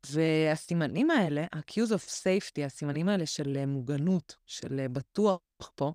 והסימנים 0.06 1.12
האלה, 1.12 1.46
ה-cues 1.54 1.90
of 1.90 2.10
safety, 2.10 2.66
הסימנים 2.66 3.10
האלה 3.10 3.26
של 3.26 3.58
אה, 3.58 3.66
מוגנות, 3.66 4.36
של 4.46 4.80
אה, 4.80 4.90
בטוח 4.90 5.40
פה, 5.76 5.94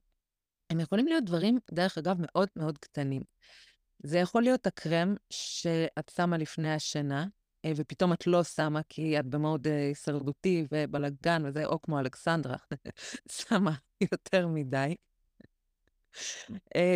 הם 0.71 0.81
יכולים 0.81 1.07
להיות 1.07 1.25
דברים, 1.25 1.59
דרך 1.73 1.99
אגב, 1.99 2.17
מאוד 2.19 2.49
מאוד 2.57 2.79
קטנים. 2.79 3.23
זה 4.03 4.19
יכול 4.19 4.43
להיות 4.43 4.67
הקרם 4.67 5.15
שאת 5.31 6.13
שמה 6.17 6.39
לפני 6.39 6.75
השינה, 6.75 7.27
אה, 7.65 7.73
ופתאום 7.77 8.13
את 8.13 8.27
לא 8.27 8.45
שמה 8.45 8.81
כי 8.89 9.21
את 9.21 9.27
במאוד 9.27 9.67
הישרדותי 9.67 10.67
ובלאגן 10.73 11.43
וזה, 11.47 11.67
או 11.67 11.83
כמו 11.83 11.99
אלכסנדרה, 12.01 12.57
שמה 13.37 13.73
יותר 14.13 14.47
מדי. 14.47 14.95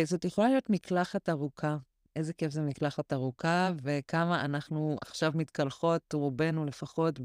זאת 0.05 0.25
יכולה 0.25 0.47
להיות 0.47 0.69
מקלחת 0.69 1.29
ארוכה, 1.29 1.77
איזה 2.15 2.33
כיף 2.33 2.51
זה 2.51 2.61
מקלחת 2.61 3.13
ארוכה, 3.13 3.71
וכמה 3.83 4.45
אנחנו 4.45 4.97
עכשיו 5.01 5.31
מתקלחות, 5.35 6.13
רובנו 6.13 6.65
לפחות, 6.65 7.19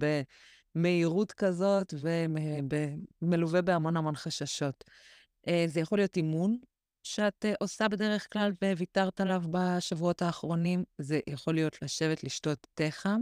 במהירות 0.75 1.33
כזאת, 1.33 1.95
ומלווה 3.23 3.63
בהמון 3.63 3.97
המון 3.97 4.17
חששות. 4.17 4.85
אה, 5.49 5.65
זה 5.67 5.81
יכול 5.81 5.99
להיות 5.99 6.17
אימון 6.17 6.59
שאת 7.03 7.45
אה, 7.45 7.53
עושה 7.61 7.89
בדרך 7.89 8.33
כלל 8.33 8.53
וויתרת 8.63 9.21
עליו 9.21 9.43
בשבועות 9.51 10.23
האחרונים. 10.23 10.85
זה 10.99 11.21
יכול 11.27 11.55
להיות 11.55 11.83
לשבת 11.83 12.25
לשתות 12.25 12.67
תה 12.75 12.91
חם, 12.91 13.21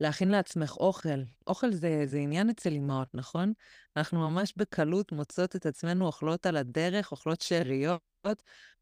להכין 0.00 0.28
לעצמך 0.28 0.76
אוכל. 0.76 1.22
אוכל 1.46 1.72
זה, 1.72 2.02
זה 2.06 2.18
עניין 2.18 2.50
אצל 2.50 2.72
אמהות, 2.72 3.08
נכון? 3.14 3.52
אנחנו 3.96 4.30
ממש 4.30 4.54
בקלות 4.56 5.12
מוצאות 5.12 5.56
את 5.56 5.66
עצמנו 5.66 6.06
אוכלות 6.06 6.46
על 6.46 6.56
הדרך, 6.56 7.12
אוכלות 7.12 7.40
שאריות, 7.40 8.02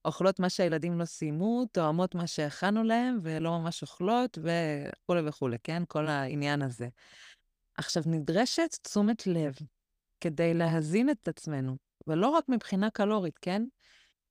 אוכלות 0.04 0.40
מה 0.40 0.50
שהילדים 0.50 0.98
לא 0.98 1.04
סיימו, 1.04 1.64
תואמות 1.72 2.14
מה 2.14 2.26
שהכנו 2.26 2.84
להם, 2.84 3.18
ולא 3.22 3.58
ממש 3.58 3.82
אוכלות, 3.82 4.38
וכולי 4.38 5.20
וכולי, 5.28 5.56
כן? 5.62 5.82
כל 5.88 6.06
העניין 6.06 6.62
הזה. 6.62 6.88
עכשיו, 7.76 8.02
נדרשת 8.06 8.76
תשומת 8.82 9.26
לב 9.26 9.54
כדי 10.20 10.54
להזין 10.54 11.10
את 11.10 11.28
עצמנו, 11.28 11.76
ולא 12.06 12.28
רק 12.28 12.48
מבחינה 12.48 12.90
קלורית, 12.90 13.38
כן? 13.38 13.64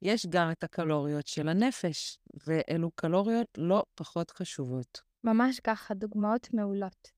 יש 0.02 0.26
גם 0.26 0.52
את 0.52 0.64
הקלוריות 0.64 1.28
של 1.28 1.50
הנפש, 1.50 2.18
ואלו 2.48 2.92
קלוריות 2.92 3.48
לא 3.58 3.84
פחות 3.96 4.32
חשובות. 4.32 5.02
ממש 5.24 5.60
ככה, 5.60 5.94
דוגמאות 5.94 6.54
מעולות. 6.54 7.12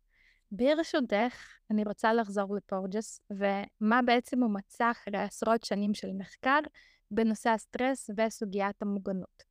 ברשותך, 0.52 1.58
אני 1.72 1.84
רוצה 1.84 2.14
לחזור 2.14 2.56
לפורג'ס, 2.56 3.20
ומה 3.30 4.02
בעצם 4.06 4.44
הוא 4.44 4.54
מצא 4.54 4.92
אחרי 4.92 5.18
עשרות 5.18 5.64
שנים 5.64 5.94
של 5.94 6.12
מחקר 6.18 6.60
בנושא 7.12 7.50
הסטרס 7.50 8.10
וסוגיית 8.18 8.82
המוגנות. 8.82 9.44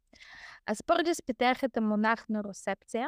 אז 0.67 0.81
פורג'ס 0.81 1.21
פיתח 1.21 1.65
את 1.65 1.77
המונח 1.77 2.27
נורוספציה, 2.29 3.07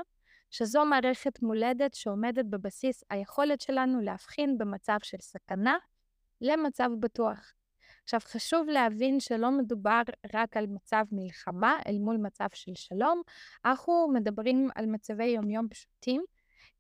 שזו 0.51 0.85
מערכת 0.85 1.43
מולדת 1.43 1.95
שעומדת 1.95 2.45
בבסיס 2.45 3.05
היכולת 3.11 3.61
שלנו 3.61 4.01
להבחין 4.01 4.59
במצב 4.59 4.99
של 5.03 5.19
סכנה 5.21 5.77
למצב 6.41 6.89
בטוח. 7.01 7.53
עכשיו, 8.05 8.21
חשוב 8.25 8.69
להבין 8.69 9.21
שלא 9.21 9.51
מדובר 9.51 10.03
רק 10.35 10.57
על 10.57 10.67
מצב 10.67 11.05
מלחמה 11.13 11.79
אל 11.87 11.99
מול 11.99 12.17
מצב 12.17 12.47
של 12.55 12.73
שלום, 12.75 13.23
אנחנו 13.65 14.09
מדברים 14.15 14.69
על 14.75 14.87
מצבי 14.87 15.25
יומיום 15.25 15.69
פשוטים, 15.69 16.25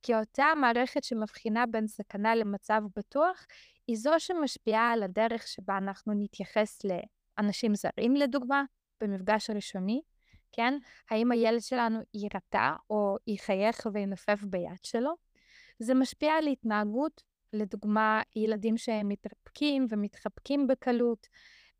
כי 0.02 0.14
אותה 0.14 0.46
מערכת 0.56 1.04
שמבחינה 1.04 1.66
בין 1.66 1.86
סכנה 1.86 2.34
למצב 2.34 2.82
בטוח, 2.96 3.46
היא 3.86 3.96
זו 3.96 4.10
שמשפיעה 4.18 4.92
על 4.92 5.02
הדרך 5.02 5.48
שבה 5.48 5.76
אנחנו 5.76 6.12
נתייחס 6.16 6.78
לאנשים 6.84 7.74
זרים, 7.74 8.16
לדוגמה, 8.16 8.64
במפגש 9.00 9.50
הראשוני, 9.50 10.00
כן? 10.52 10.78
האם 11.10 11.32
הילד 11.32 11.60
שלנו 11.60 11.98
יירתע 12.14 12.72
או 12.90 13.16
יחייך 13.26 13.86
וינופף 13.92 14.42
ביד 14.42 14.82
שלו? 14.82 15.14
זה 15.78 15.94
משפיע 15.94 16.32
על 16.32 16.46
התנהגות 16.46 17.22
לדוגמה, 17.52 18.22
ילדים 18.36 18.76
שמתרפקים 18.76 19.86
ומתחבקים 19.90 20.66
בקלות, 20.66 21.26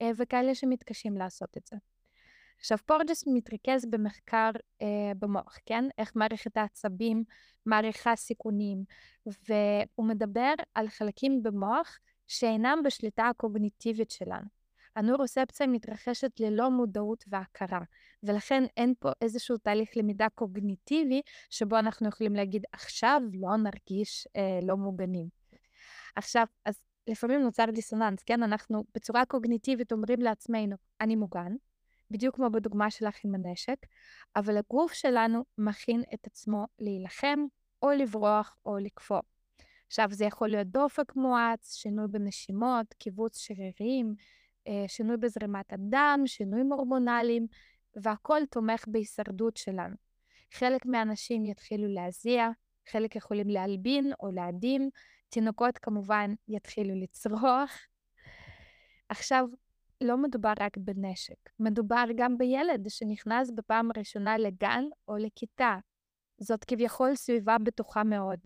אה, 0.03 0.11
וכאלה 0.17 0.55
שמתקשים 0.55 1.17
לעשות 1.17 1.57
את 1.57 1.67
זה. 1.67 1.77
עכשיו, 2.59 2.79
פורג'ס 2.87 3.25
מתרכז 3.27 3.87
במחקר 3.91 4.51
אה, 4.83 5.13
במוח, 5.19 5.59
כן? 5.67 5.85
איך 5.99 6.13
מערכת 6.17 6.57
העצבים 6.57 7.25
מעריכה 7.67 8.17
סיכונים, 8.17 8.85
והוא 9.27 10.07
מדבר 10.07 10.55
על 10.75 10.89
חלקים 10.89 11.43
במוח 11.43 11.99
שאינם 12.27 12.79
בשליטה 12.85 13.29
הקוגניטיבית 13.29 14.11
שלנו. 14.11 14.47
הנורוספציה 14.97 15.67
מתרחשת 15.67 16.41
ללא 16.41 16.71
מודעות 16.71 17.25
והכרה, 17.29 17.81
ולכן 18.23 18.65
אין 18.77 18.95
פה 18.99 19.11
איזשהו 19.21 19.57
תהליך 19.59 19.91
למידה 19.97 20.27
קוגניטיבי 20.35 21.23
שבו 21.51 21.79
אנחנו 21.79 22.09
יכולים 22.09 22.35
להגיד 22.35 22.65
עכשיו 22.73 23.21
לא 23.33 23.57
נרגיש 23.57 24.29
אה, 24.37 24.59
לא 24.63 24.77
מוגנים. 24.77 25.42
עכשיו, 26.17 26.47
אז 26.65 26.83
לפעמים 27.07 27.41
נוצר 27.41 27.65
דיסוננס, 27.65 28.23
כן? 28.23 28.43
אנחנו 28.43 28.85
בצורה 28.95 29.25
קוגניטיבית 29.25 29.93
אומרים 29.93 30.21
לעצמנו, 30.21 30.77
אני 31.01 31.17
מוגן, 31.17 31.53
בדיוק 32.11 32.37
כמו 32.37 32.51
בדוגמה 32.51 32.91
שלך 32.91 33.17
עם 33.25 33.35
הנשק, 33.35 33.87
אבל 34.37 34.57
הגוף 34.57 34.93
שלנו 34.93 35.45
מכין 35.59 36.03
את 36.15 36.27
עצמו 36.27 36.67
להילחם, 36.79 37.39
או 37.83 37.91
לברוח, 37.91 38.57
או 38.67 38.79
לקפוא. 38.79 39.21
עכשיו, 39.87 40.09
זה 40.11 40.25
יכול 40.25 40.49
להיות 40.49 40.67
דופק 40.67 41.17
מואץ, 41.17 41.75
שינוי 41.75 42.09
בנשימות, 42.09 42.95
קיבוץ 42.99 43.39
שרירים, 43.39 44.15
אה, 44.69 44.85
שינוי 44.89 45.17
בזרימת 45.17 45.73
הדם, 45.73 46.23
שינויים 46.27 46.73
הורמונליים, 46.73 47.47
והכל 47.97 48.41
תומך 48.51 48.85
בהישרדות 48.89 49.57
שלנו. 49.57 49.95
חלק 50.55 50.87
מהאנשים 50.87 51.47
יתחילו 51.47 51.89
להזיע, 51.89 52.49
חלק 52.91 53.17
יכולים 53.17 53.49
להלבין 53.49 54.13
או 54.21 54.31
להדים, 54.31 54.91
תינוקות 55.33 55.79
כמובן 55.79 56.35
יתחילו 56.49 56.95
לצרוח. 57.03 57.71
עכשיו, 59.09 59.45
לא 60.01 60.17
מדובר 60.17 60.53
רק 60.61 60.77
בנשק, 60.77 61.51
מדובר 61.59 62.05
גם 62.17 62.39
בילד 62.39 62.89
שנכנס 62.89 63.51
בפעם 63.51 63.91
הראשונה 63.95 64.39
לגן 64.39 64.85
או 65.09 65.17
לכיתה. 65.17 65.77
זאת 66.39 66.65
כביכול 66.65 67.15
סביבה 67.15 67.57
בטוחה 67.63 68.05
מאוד, 68.05 68.39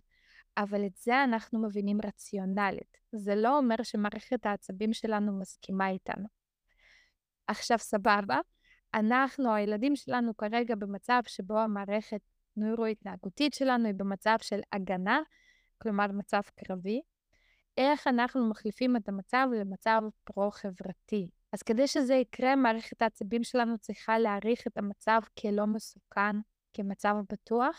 אבל 0.56 0.86
את 0.86 0.96
זה 0.96 1.24
אנחנו 1.24 1.62
מבינים 1.62 1.98
רציונלית. 2.04 2.96
זה 3.12 3.34
לא 3.34 3.58
אומר 3.58 3.76
שמערכת 3.82 4.46
העצבים 4.46 4.92
שלנו 4.92 5.40
מסכימה 5.40 5.88
איתנו. 5.88 6.28
עכשיו, 7.46 7.78
סבבה, 7.78 8.38
אנחנו, 8.94 9.54
הילדים 9.54 9.96
שלנו 9.96 10.36
כרגע 10.36 10.74
במצב 10.74 11.20
שבו 11.26 11.58
המערכת 11.58 12.20
נוירו-התנהגותית 12.56 13.54
שלנו 13.54 13.86
היא 13.86 13.94
במצב 13.94 14.36
של 14.40 14.60
הגנה, 14.72 15.20
כלומר 15.78 16.06
מצב 16.06 16.40
קרבי, 16.54 17.00
איך 17.76 18.06
אנחנו 18.06 18.48
מחליפים 18.50 18.96
את 18.96 19.08
המצב 19.08 19.48
למצב 19.60 20.02
פרו-חברתי. 20.24 21.28
אז 21.52 21.62
כדי 21.62 21.86
שזה 21.86 22.14
יקרה, 22.14 22.56
מערכת 22.56 23.02
העצבים 23.02 23.44
שלנו 23.44 23.78
צריכה 23.78 24.18
להעריך 24.18 24.66
את 24.66 24.78
המצב 24.78 25.20
כלא 25.40 25.66
מסוכן, 25.66 26.36
כמצב 26.72 27.16
בטוח, 27.32 27.76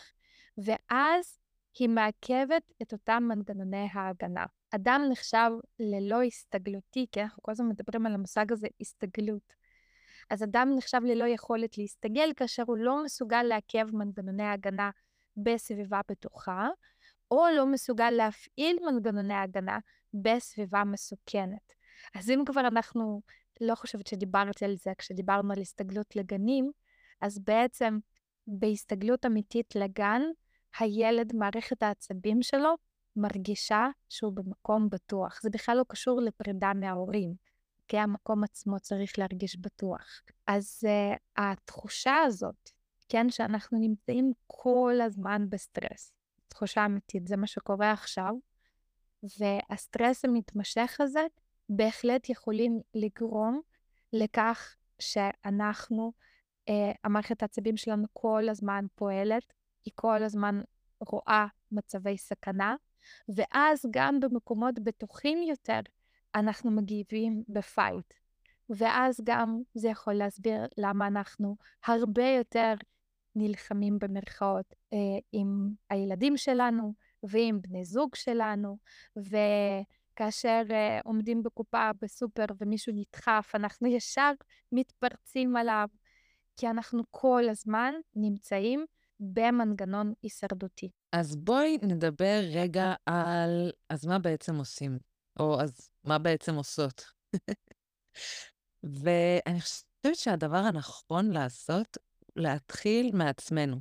ואז 0.58 1.38
היא 1.78 1.88
מעכבת 1.88 2.62
את 2.82 2.92
אותם 2.92 3.24
מנגנוני 3.28 3.88
ההגנה. 3.92 4.44
אדם 4.70 5.02
נחשב 5.10 5.50
ללא 5.78 6.22
הסתגלותי, 6.22 7.06
כי 7.12 7.22
אנחנו 7.22 7.42
כל 7.42 7.52
הזמן 7.52 7.68
מדברים 7.68 8.06
על 8.06 8.14
המושג 8.14 8.52
הזה, 8.52 8.68
הסתגלות. 8.80 9.52
אז 10.30 10.42
אדם 10.42 10.72
נחשב 10.76 11.00
ללא 11.04 11.24
יכולת 11.24 11.78
להסתגל 11.78 12.32
כאשר 12.36 12.62
הוא 12.66 12.78
לא 12.78 13.04
מסוגל 13.04 13.42
לעכב 13.42 13.86
מנגנוני 13.92 14.46
הגנה 14.46 14.90
בסביבה 15.36 16.00
בטוחה, 16.10 16.68
או 17.30 17.44
לא 17.56 17.66
מסוגל 17.66 18.10
להפעיל 18.10 18.78
מנגנוני 18.86 19.34
הגנה 19.34 19.78
בסביבה 20.14 20.84
מסוכנת. 20.84 21.72
אז 22.14 22.30
אם 22.30 22.42
כבר 22.46 22.60
אנחנו, 22.60 23.22
לא 23.60 23.74
חושבת 23.74 24.06
שדיברתי 24.06 24.64
על 24.64 24.76
זה 24.76 24.92
כשדיברנו 24.98 25.52
על 25.52 25.60
הסתגלות 25.60 26.16
לגנים, 26.16 26.70
אז 27.20 27.38
בעצם 27.38 27.98
בהסתגלות 28.46 29.26
אמיתית 29.26 29.76
לגן, 29.76 30.22
הילד, 30.78 31.36
מערכת 31.36 31.82
העצבים 31.82 32.42
שלו, 32.42 32.74
מרגישה 33.16 33.88
שהוא 34.08 34.32
במקום 34.32 34.88
בטוח. 34.90 35.40
זה 35.42 35.50
בכלל 35.50 35.76
לא 35.76 35.84
קשור 35.88 36.20
לפרידה 36.20 36.72
מההורים, 36.74 37.34
כי 37.88 37.98
המקום 37.98 38.44
עצמו 38.44 38.80
צריך 38.80 39.18
להרגיש 39.18 39.56
בטוח. 39.56 40.22
אז 40.46 40.84
uh, 40.84 41.18
התחושה 41.36 42.16
הזאת, 42.26 42.70
כן, 43.08 43.30
שאנחנו 43.30 43.78
נמצאים 43.78 44.32
כל 44.46 44.94
הזמן 45.04 45.46
בסטרס, 45.48 46.12
תחושה 46.58 46.86
אמיתית, 46.86 47.26
זה 47.26 47.36
מה 47.36 47.46
שקורה 47.46 47.92
עכשיו. 47.92 48.34
והסטרס 49.38 50.24
המתמשך 50.24 50.96
הזה 51.00 51.26
בהחלט 51.68 52.28
יכולים 52.28 52.80
לגרום 52.94 53.60
לכך 54.12 54.76
שאנחנו, 54.98 56.12
אה, 56.68 56.92
המערכת 57.04 57.42
העצבים 57.42 57.76
שלנו 57.76 58.06
כל 58.12 58.48
הזמן 58.48 58.84
פועלת, 58.94 59.52
היא 59.84 59.92
כל 59.94 60.22
הזמן 60.22 60.60
רואה 61.00 61.46
מצבי 61.72 62.18
סכנה, 62.18 62.76
ואז 63.28 63.86
גם 63.90 64.20
במקומות 64.20 64.78
בטוחים 64.78 65.42
יותר 65.42 65.80
אנחנו 66.34 66.70
מגיבים 66.70 67.42
בפייט. 67.48 68.14
ואז 68.70 69.20
גם 69.24 69.60
זה 69.74 69.88
יכול 69.88 70.14
להסביר 70.14 70.66
למה 70.78 71.06
אנחנו 71.06 71.56
הרבה 71.86 72.28
יותר 72.28 72.74
נלחמים 73.38 73.98
במרכאות 73.98 74.74
אה, 74.92 74.98
עם 75.32 75.70
הילדים 75.90 76.36
שלנו, 76.36 76.92
ועם 77.22 77.62
בני 77.62 77.84
זוג 77.84 78.14
שלנו, 78.14 78.78
וכאשר 79.16 80.62
uh, 80.68 80.72
עומדים 81.04 81.42
בקופה 81.42 81.90
בסופר 82.02 82.44
ומישהו 82.60 82.92
נדחף, 82.96 83.52
אנחנו 83.54 83.88
ישר 83.96 84.32
מתפרצים 84.72 85.56
עליו, 85.56 85.88
כי 86.56 86.68
אנחנו 86.68 87.02
כל 87.10 87.42
הזמן 87.50 87.94
נמצאים 88.14 88.84
במנגנון 89.20 90.12
הישרדותי. 90.22 90.90
אז 91.12 91.36
בואי 91.36 91.78
נדבר 91.82 92.40
רגע 92.52 92.94
על 93.06 93.70
אז 93.88 94.06
מה 94.06 94.18
בעצם 94.18 94.56
עושים, 94.56 94.98
או 95.40 95.60
אז 95.60 95.90
מה 96.04 96.18
בעצם 96.18 96.54
עושות. 96.54 97.04
ואני 98.82 99.60
חושבת 99.60 100.14
שהדבר 100.14 100.56
הנכון 100.56 101.30
לעשות, 101.30 101.98
להתחיל 102.38 103.10
מעצמנו. 103.14 103.80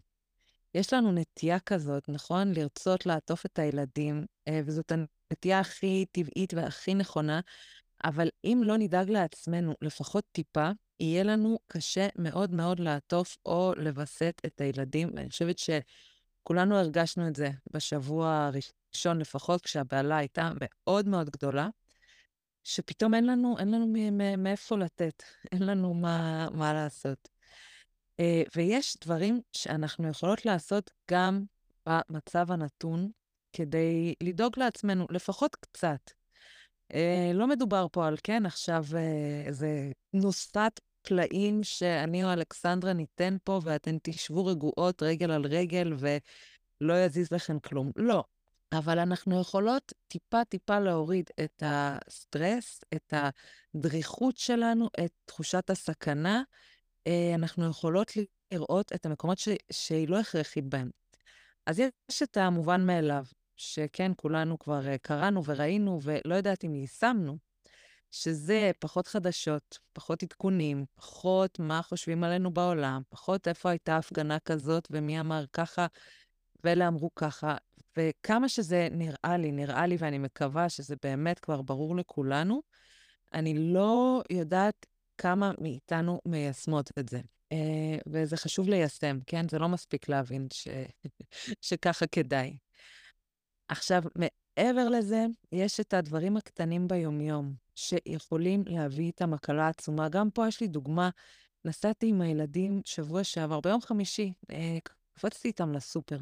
יש 0.74 0.94
לנו 0.94 1.12
נטייה 1.12 1.60
כזאת, 1.60 2.10
נכון? 2.10 2.54
לרצות 2.54 3.06
לעטוף 3.06 3.46
את 3.46 3.60
הילדים, 3.60 4.26
אה, 4.48 4.62
וזאת 4.66 4.92
הנטייה 4.92 5.60
הכי 5.60 6.06
טבעית 6.12 6.54
והכי 6.54 6.94
נכונה, 6.94 7.40
אבל 8.04 8.30
אם 8.44 8.62
לא 8.64 8.78
נדאג 8.78 9.10
לעצמנו 9.10 9.74
לפחות 9.82 10.24
טיפה, 10.32 10.70
יהיה 11.00 11.24
לנו 11.24 11.60
קשה 11.68 12.08
מאוד 12.16 12.52
מאוד 12.52 12.80
לעטוף 12.80 13.38
או 13.46 13.74
לווסת 13.78 14.42
את 14.46 14.62
הילדים. 14.62 15.10
ואני 15.16 15.30
חושבת 15.30 15.56
שכולנו 15.60 16.78
הרגשנו 16.78 17.28
את 17.28 17.36
זה 17.36 17.50
בשבוע 17.72 18.50
הראשון 18.94 19.20
לפחות, 19.20 19.62
כשהבעלה 19.62 20.18
הייתה 20.18 20.52
מאוד 20.56 21.08
מאוד 21.08 21.30
גדולה, 21.30 21.68
שפתאום 22.64 23.14
אין 23.14 23.26
לנו, 23.26 23.56
אין 23.60 23.72
לנו 23.72 23.94
מאיפה 24.38 24.78
לתת, 24.78 25.24
אין 25.52 25.64
לנו 25.64 25.94
מה, 25.94 26.48
מה 26.54 26.74
לעשות. 26.74 27.30
אה, 28.20 28.44
ויש 28.56 28.98
דברים 29.04 29.42
שאנחנו 29.54 30.08
יכולות 30.08 30.46
לעשות 30.46 30.92
גם 31.12 31.44
במצב 31.86 32.52
הנתון, 32.52 33.12
כדי 33.54 34.14
לדאוג 34.24 34.60
לעצמנו, 34.60 35.08
לפחות 35.10 35.56
קצת. 35.56 36.12
אה, 36.94 37.32
לא 37.34 37.48
מדובר 37.48 37.88
פה 37.92 38.08
על 38.08 38.18
כן 38.24 38.46
עכשיו 38.46 38.84
אה, 38.96 39.44
איזה 39.46 39.92
נוסחת 40.14 40.80
פלאים 41.02 41.64
שאני 41.64 42.24
או 42.24 42.34
אלכסנדרה 42.34 42.94
ניתן 42.94 43.38
פה 43.44 43.60
ואתן 43.64 43.98
תשבו 44.04 44.46
רגועות 44.46 45.04
רגל 45.04 45.32
על 45.32 45.46
רגל 45.46 45.94
ולא 46.00 46.94
יזיז 46.94 47.32
לכם 47.32 47.60
כלום. 47.60 47.92
לא. 47.96 48.24
אבל 48.72 49.00
אנחנו 49.00 49.42
יכולות 49.42 49.94
טיפה-טיפה 50.08 50.80
להוריד 50.80 51.30
את 51.44 51.64
הסטרס, 51.66 52.82
את 52.94 53.14
הדריכות 53.76 54.38
שלנו, 54.38 54.90
את 55.00 55.12
תחושת 55.26 55.70
הסכנה. 55.70 56.44
אה, 57.08 57.36
אנחנו 57.36 57.70
יכולות 57.70 58.12
לראות 58.52 58.94
את 58.94 59.06
המקומות 59.06 59.38
ש... 59.38 59.50
שהיא 59.72 60.10
לא 60.10 60.20
הכרחית 60.20 60.66
בהם. 60.66 60.90
אז 61.66 61.80
יש 61.80 62.24
את 62.24 62.38
המובן 62.38 62.86
מאליו, 62.86 63.24
שכן, 63.58 64.12
כולנו 64.16 64.60
כבר 64.60 64.88
אה, 64.88 64.98
קראנו 64.98 65.46
וראינו, 65.46 66.00
ולא 66.04 66.36
יודעת 66.36 66.64
אם 66.64 66.76
יישמנו, 66.76 67.38
שזה 68.12 68.72
פחות 68.80 69.08
חדשות, 69.08 69.80
פחות 69.94 70.24
עדכונים, 70.24 70.86
פחות 70.96 71.60
מה 71.60 71.82
חושבים 71.82 72.24
עלינו 72.24 72.54
בעולם, 72.54 73.02
פחות 73.10 73.48
איפה 73.48 73.70
הייתה 73.70 73.98
הפגנה 73.98 74.40
כזאת 74.40 74.88
ומי 74.92 75.20
אמר 75.20 75.46
ככה 75.54 75.86
ואלה 76.64 76.88
אמרו 76.88 77.16
ככה. 77.16 77.56
וכמה 77.98 78.50
שזה 78.50 78.88
נראה 78.92 79.38
לי, 79.38 79.52
נראה 79.52 79.88
לי, 79.88 79.96
ואני 80.00 80.18
מקווה 80.18 80.70
שזה 80.70 80.96
באמת 81.04 81.40
כבר 81.40 81.62
ברור 81.62 81.96
לכולנו, 81.96 82.62
אני 83.34 83.74
לא 83.74 84.22
יודעת 84.30 84.86
כמה 85.18 85.52
מאיתנו 85.62 86.22
מיישמות 86.26 86.90
את 87.00 87.10
זה. 87.10 87.22
Uh, 87.54 87.58
וזה 88.08 88.38
חשוב 88.38 88.70
ליישם, 88.70 89.18
כן? 89.28 89.50
זה 89.50 89.60
לא 89.60 89.70
מספיק 89.70 90.10
להבין 90.10 90.48
ש... 90.54 90.68
שככה 91.62 92.08
כדאי. 92.08 92.58
עכשיו, 93.68 94.04
מעבר 94.16 94.90
לזה, 94.90 95.26
יש 95.52 95.80
את 95.80 95.94
הדברים 95.94 96.38
הקטנים 96.38 96.88
ביומיום, 96.88 97.54
שיכולים 97.76 98.64
להביא 98.68 99.06
איתם 99.06 99.34
הקלה 99.34 99.68
עצומה. 99.68 100.10
גם 100.10 100.30
פה 100.30 100.48
יש 100.48 100.62
לי 100.62 100.68
דוגמה, 100.68 101.10
נסעתי 101.66 102.08
עם 102.08 102.22
הילדים 102.22 102.82
שבוע 102.86 103.24
שעבר, 103.24 103.60
ביום 103.60 103.82
חמישי, 103.82 104.34
אה, 104.52 104.78
קפצתי 105.14 105.48
איתם 105.48 105.72
לסופר. 105.72 106.18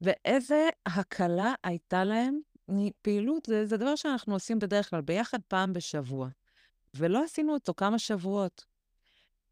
ואיזה 0.00 0.68
הקלה 0.86 1.54
הייתה 1.64 2.04
להם 2.04 2.38
מפעילות, 2.68 3.46
זה, 3.46 3.66
זה 3.66 3.76
דבר 3.76 3.96
שאנחנו 3.96 4.34
עושים 4.34 4.58
בדרך 4.58 4.90
כלל 4.90 5.00
ביחד 5.00 5.38
פעם 5.48 5.72
בשבוע. 5.72 6.28
ולא 6.94 7.24
עשינו 7.24 7.52
אותו 7.52 7.74
כמה 7.74 7.98
שבועות. 7.98 8.64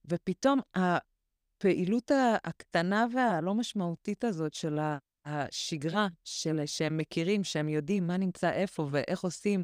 ופתאום 0.04 0.60
הפעילות 0.74 2.10
הקטנה 2.44 3.06
והלא 3.12 3.54
משמעותית 3.54 4.24
הזאת 4.24 4.54
של 4.54 4.78
השגרה, 5.24 6.08
של, 6.24 6.66
שהם 6.66 6.96
מכירים, 6.96 7.44
שהם 7.44 7.68
יודעים 7.68 8.06
מה 8.06 8.16
נמצא 8.16 8.50
איפה 8.50 8.88
ואיך 8.90 9.24
עושים, 9.24 9.62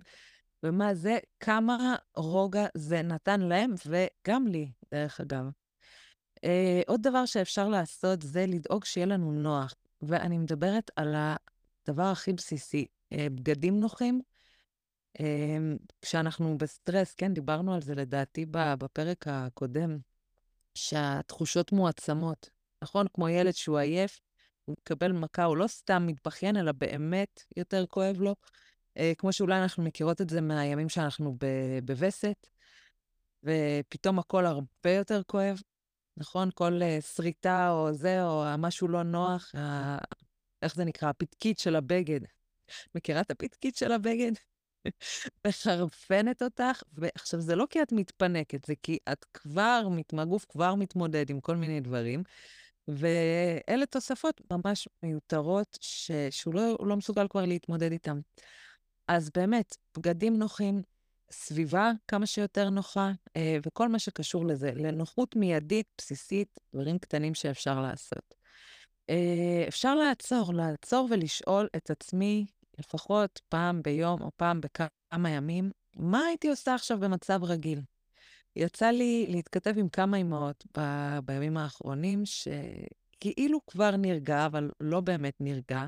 ומה 0.63 0.95
זה, 0.95 1.19
כמה 1.41 1.97
רוגע 2.17 2.67
זה 2.75 3.03
נתן 3.03 3.41
להם, 3.41 3.75
וגם 3.87 4.47
לי, 4.47 4.73
דרך 4.91 5.21
אגב. 5.21 5.45
אה, 6.45 6.83
עוד 6.87 7.03
דבר 7.03 7.27
שאפשר 7.27 7.69
לעשות 7.69 8.23
זה 8.23 8.47
לדאוג 8.49 8.85
שיהיה 8.85 9.07
לנו 9.07 9.33
נוח, 9.33 9.75
ואני 10.03 10.39
מדברת 10.39 10.91
על 10.97 11.15
הדבר 11.17 12.03
הכי 12.03 12.33
בסיסי, 12.33 12.87
אה, 13.13 13.27
בגדים 13.31 13.81
נוחים. 13.81 14.21
אה, 15.20 15.59
כשאנחנו 16.03 16.59
בסטרס, 16.59 17.14
כן, 17.14 17.35
דיברנו 17.35 17.74
על 17.74 17.83
זה 17.83 17.94
לדעתי 17.94 18.46
בפרק 18.50 19.24
הקודם, 19.29 19.98
שהתחושות 20.74 21.72
מועצמות, 21.72 22.50
נכון? 22.83 23.07
כמו 23.14 23.29
ילד 23.29 23.53
שהוא 23.55 23.79
עייף, 23.79 24.20
הוא 24.64 24.77
מקבל 24.81 25.12
מכה, 25.12 25.44
הוא 25.44 25.57
לא 25.57 25.66
סתם 25.66 26.07
מתבכיין, 26.07 26.57
אלא 26.57 26.72
באמת 26.72 27.42
יותר 27.57 27.87
כואב 27.87 28.16
לו. 28.20 28.35
אה, 28.96 29.12
כמו 29.18 29.33
שאולי 29.33 29.62
אנחנו 29.62 29.83
מכירות 29.83 30.20
את 30.20 30.31
זה 30.31 30.40
מהימים 30.40 30.88
שאנחנו 30.88 31.37
בווסת, 31.85 32.46
ופתאום 33.44 34.18
הכל 34.18 34.46
הרבה 34.46 34.90
יותר 34.90 35.22
כואב, 35.27 35.61
נכון? 36.16 36.50
כל 36.55 36.81
uh, 36.83 37.03
שריטה 37.03 37.70
או 37.70 37.92
זה, 37.92 38.24
או 38.24 38.44
משהו 38.59 38.88
לא 38.88 39.03
נוח, 39.03 39.55
ה... 39.55 39.98
איך 40.62 40.74
זה 40.74 40.85
נקרא? 40.85 41.09
הפתקית 41.09 41.59
של 41.59 41.77
הבגד. 41.77 42.20
מכירה 42.94 43.20
את 43.20 43.31
הפתקית 43.31 43.77
של 43.77 43.92
הבגד? 43.92 44.33
מחרפנת 45.47 46.42
אותך, 46.42 46.83
ועכשיו, 46.92 47.40
זה 47.40 47.57
לא 47.57 47.66
כי 47.70 47.83
את 47.83 47.92
מתפנקת, 47.92 48.64
זה 48.64 48.75
כי 48.83 48.99
את 49.12 49.25
כבר, 49.35 49.88
הגוף 50.18 50.47
כבר 50.49 50.75
מתמודד 50.75 51.31
עם 51.31 51.40
כל 51.40 51.57
מיני 51.57 51.81
דברים, 51.81 52.23
ואלה 52.88 53.87
תוספות 53.87 54.40
ממש 54.51 54.88
מיותרות, 55.03 55.79
ש... 55.81 56.11
שהוא 56.31 56.55
לא, 56.55 56.77
לא 56.81 56.97
מסוגל 56.97 57.29
כבר 57.29 57.44
להתמודד 57.44 57.92
איתן. 57.92 58.20
אז 59.09 59.31
באמת, 59.35 59.77
בגדים 59.97 60.38
נוחים, 60.38 60.83
סביבה 61.31 61.92
כמה 62.09 62.27
שיותר 62.27 62.70
נוחה, 62.70 63.12
אה, 63.37 63.59
וכל 63.66 63.88
מה 63.88 63.99
שקשור 63.99 64.47
לזה, 64.47 64.70
לנוחות 64.75 65.37
מיידית, 65.37 65.87
בסיסית, 65.99 66.59
דברים 66.75 66.99
קטנים 66.99 67.35
שאפשר 67.35 67.81
לעשות. 67.81 68.35
אה, 69.11 69.64
אפשר 69.68 69.94
לעצור, 69.94 70.55
לעצור 70.55 71.09
ולשאול 71.11 71.68
את 71.77 71.90
עצמי, 71.90 72.47
לפחות 72.79 73.41
פעם 73.49 73.83
ביום 73.83 74.23
או 74.23 74.31
פעם 74.37 74.61
בכמה 74.61 75.31
ימים, 75.31 75.71
מה 75.97 76.19
הייתי 76.19 76.49
עושה 76.49 76.75
עכשיו 76.75 77.01
במצב 77.01 77.45
רגיל? 77.45 77.81
יצא 78.57 78.91
לי 78.91 79.27
להתכתב 79.29 79.75
עם 79.77 79.89
כמה 79.89 80.17
אימהות 80.17 80.65
ב- 80.79 81.19
בימים 81.25 81.57
האחרונים, 81.57 82.23
שכאילו 82.25 83.61
כבר 83.67 83.97
נרגע, 83.97 84.47
אבל 84.47 84.71
לא 84.81 85.01
באמת 85.01 85.35
נרגע, 85.41 85.87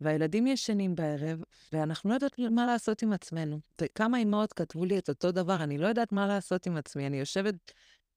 והילדים 0.00 0.46
ישנים 0.46 0.94
בערב, 0.94 1.42
ואנחנו 1.72 2.10
לא 2.10 2.14
יודעות 2.14 2.38
מה 2.38 2.66
לעשות 2.66 3.02
עם 3.02 3.12
עצמנו. 3.12 3.60
וכמה 3.80 4.18
אימהות 4.18 4.52
כתבו 4.52 4.84
לי 4.84 4.98
את 4.98 5.08
אותו 5.08 5.32
דבר, 5.32 5.62
אני 5.62 5.78
לא 5.78 5.86
יודעת 5.86 6.12
מה 6.12 6.26
לעשות 6.26 6.66
עם 6.66 6.76
עצמי, 6.76 7.06
אני 7.06 7.18
יושבת 7.18 7.54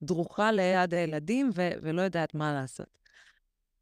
דרוכה 0.02 0.52
ליד 0.52 0.94
הילדים 0.94 1.50
ו- 1.56 1.72
ולא 1.82 2.02
יודעת 2.02 2.34
מה 2.34 2.54
לעשות. 2.54 3.00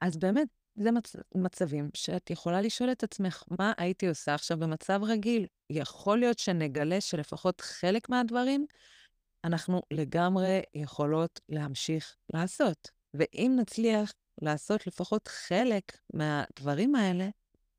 אז 0.02 0.18
באמת, 0.18 0.48
זה 0.76 0.92
מצ- 0.92 1.16
מצבים 1.36 1.90
שאת 1.94 2.30
יכולה 2.30 2.62
לשאול 2.62 2.92
את 2.92 3.04
עצמך, 3.04 3.44
מה 3.60 3.74
הייתי 3.78 4.08
עושה 4.08 4.34
עכשיו 4.34 4.58
במצב 4.60 5.00
רגיל? 5.04 5.46
יכול 5.70 6.20
להיות 6.20 6.40
שנגלה 6.40 7.02
שלפחות 7.02 7.62
חלק 7.62 8.10
מהדברים 8.10 8.66
אנחנו 9.44 9.82
לגמרי 9.92 10.62
יכולות 10.74 11.40
להמשיך 11.50 12.16
לעשות. 12.34 12.92
ואם 13.14 13.56
נצליח 13.60 14.14
לעשות 14.42 14.88
לפחות 14.88 15.28
חלק 15.28 15.98
מהדברים 16.14 16.96
האלה, 16.96 17.30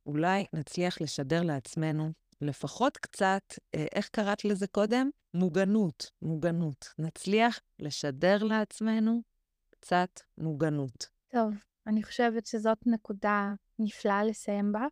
אולי 0.06 0.44
נצליח 0.52 1.00
לשדר 1.00 1.42
לעצמנו 1.42 2.12
לפחות 2.40 2.96
קצת, 2.96 3.42
אה, 3.74 3.86
איך 3.94 4.08
קראת 4.08 4.44
לזה 4.44 4.66
קודם? 4.66 5.10
מוגנות, 5.34 6.10
מוגנות. 6.22 6.94
נצליח 6.98 7.60
לשדר 7.78 8.42
לעצמנו 8.42 9.22
קצת 9.70 10.20
מוגנות. 10.38 11.06
טוב, 11.28 11.54
אני 11.86 12.02
חושבת 12.02 12.46
שזאת 12.46 12.78
נקודה 12.86 13.52
נפלאה 13.78 14.24
לסיים 14.24 14.72
בה, 14.72 14.86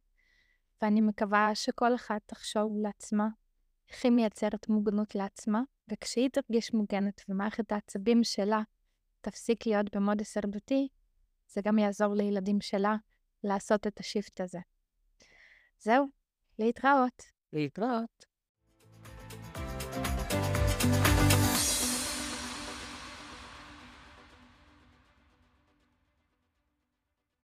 ואני 0.83 1.01
מקווה 1.01 1.55
שכל 1.55 1.95
אחת 1.95 2.21
תחשוב 2.27 2.77
לעצמה 2.83 3.29
איך 3.89 4.05
היא 4.05 4.13
מייצרת 4.13 4.69
מוגנות 4.69 5.15
לעצמה, 5.15 5.63
וכשהיא 5.91 6.29
תרגיש 6.33 6.75
מוגנת 6.75 7.23
ומערכת 7.29 7.73
העצבים 7.73 8.25
שלה 8.25 8.63
תפסיק 9.21 9.67
להיות 9.67 9.97
במוד 9.97 10.19
הישרדותי, 10.19 10.89
זה 11.49 11.61
גם 11.65 11.79
יעזור 11.79 12.15
לילדים 12.15 12.61
שלה 12.61 12.97
לעשות 13.45 13.87
את 13.87 14.01
השיפט 14.01 14.41
הזה. 14.41 14.59
זהו, 15.79 16.07
להתראות. 16.59 17.23
להתראות. 17.53 18.32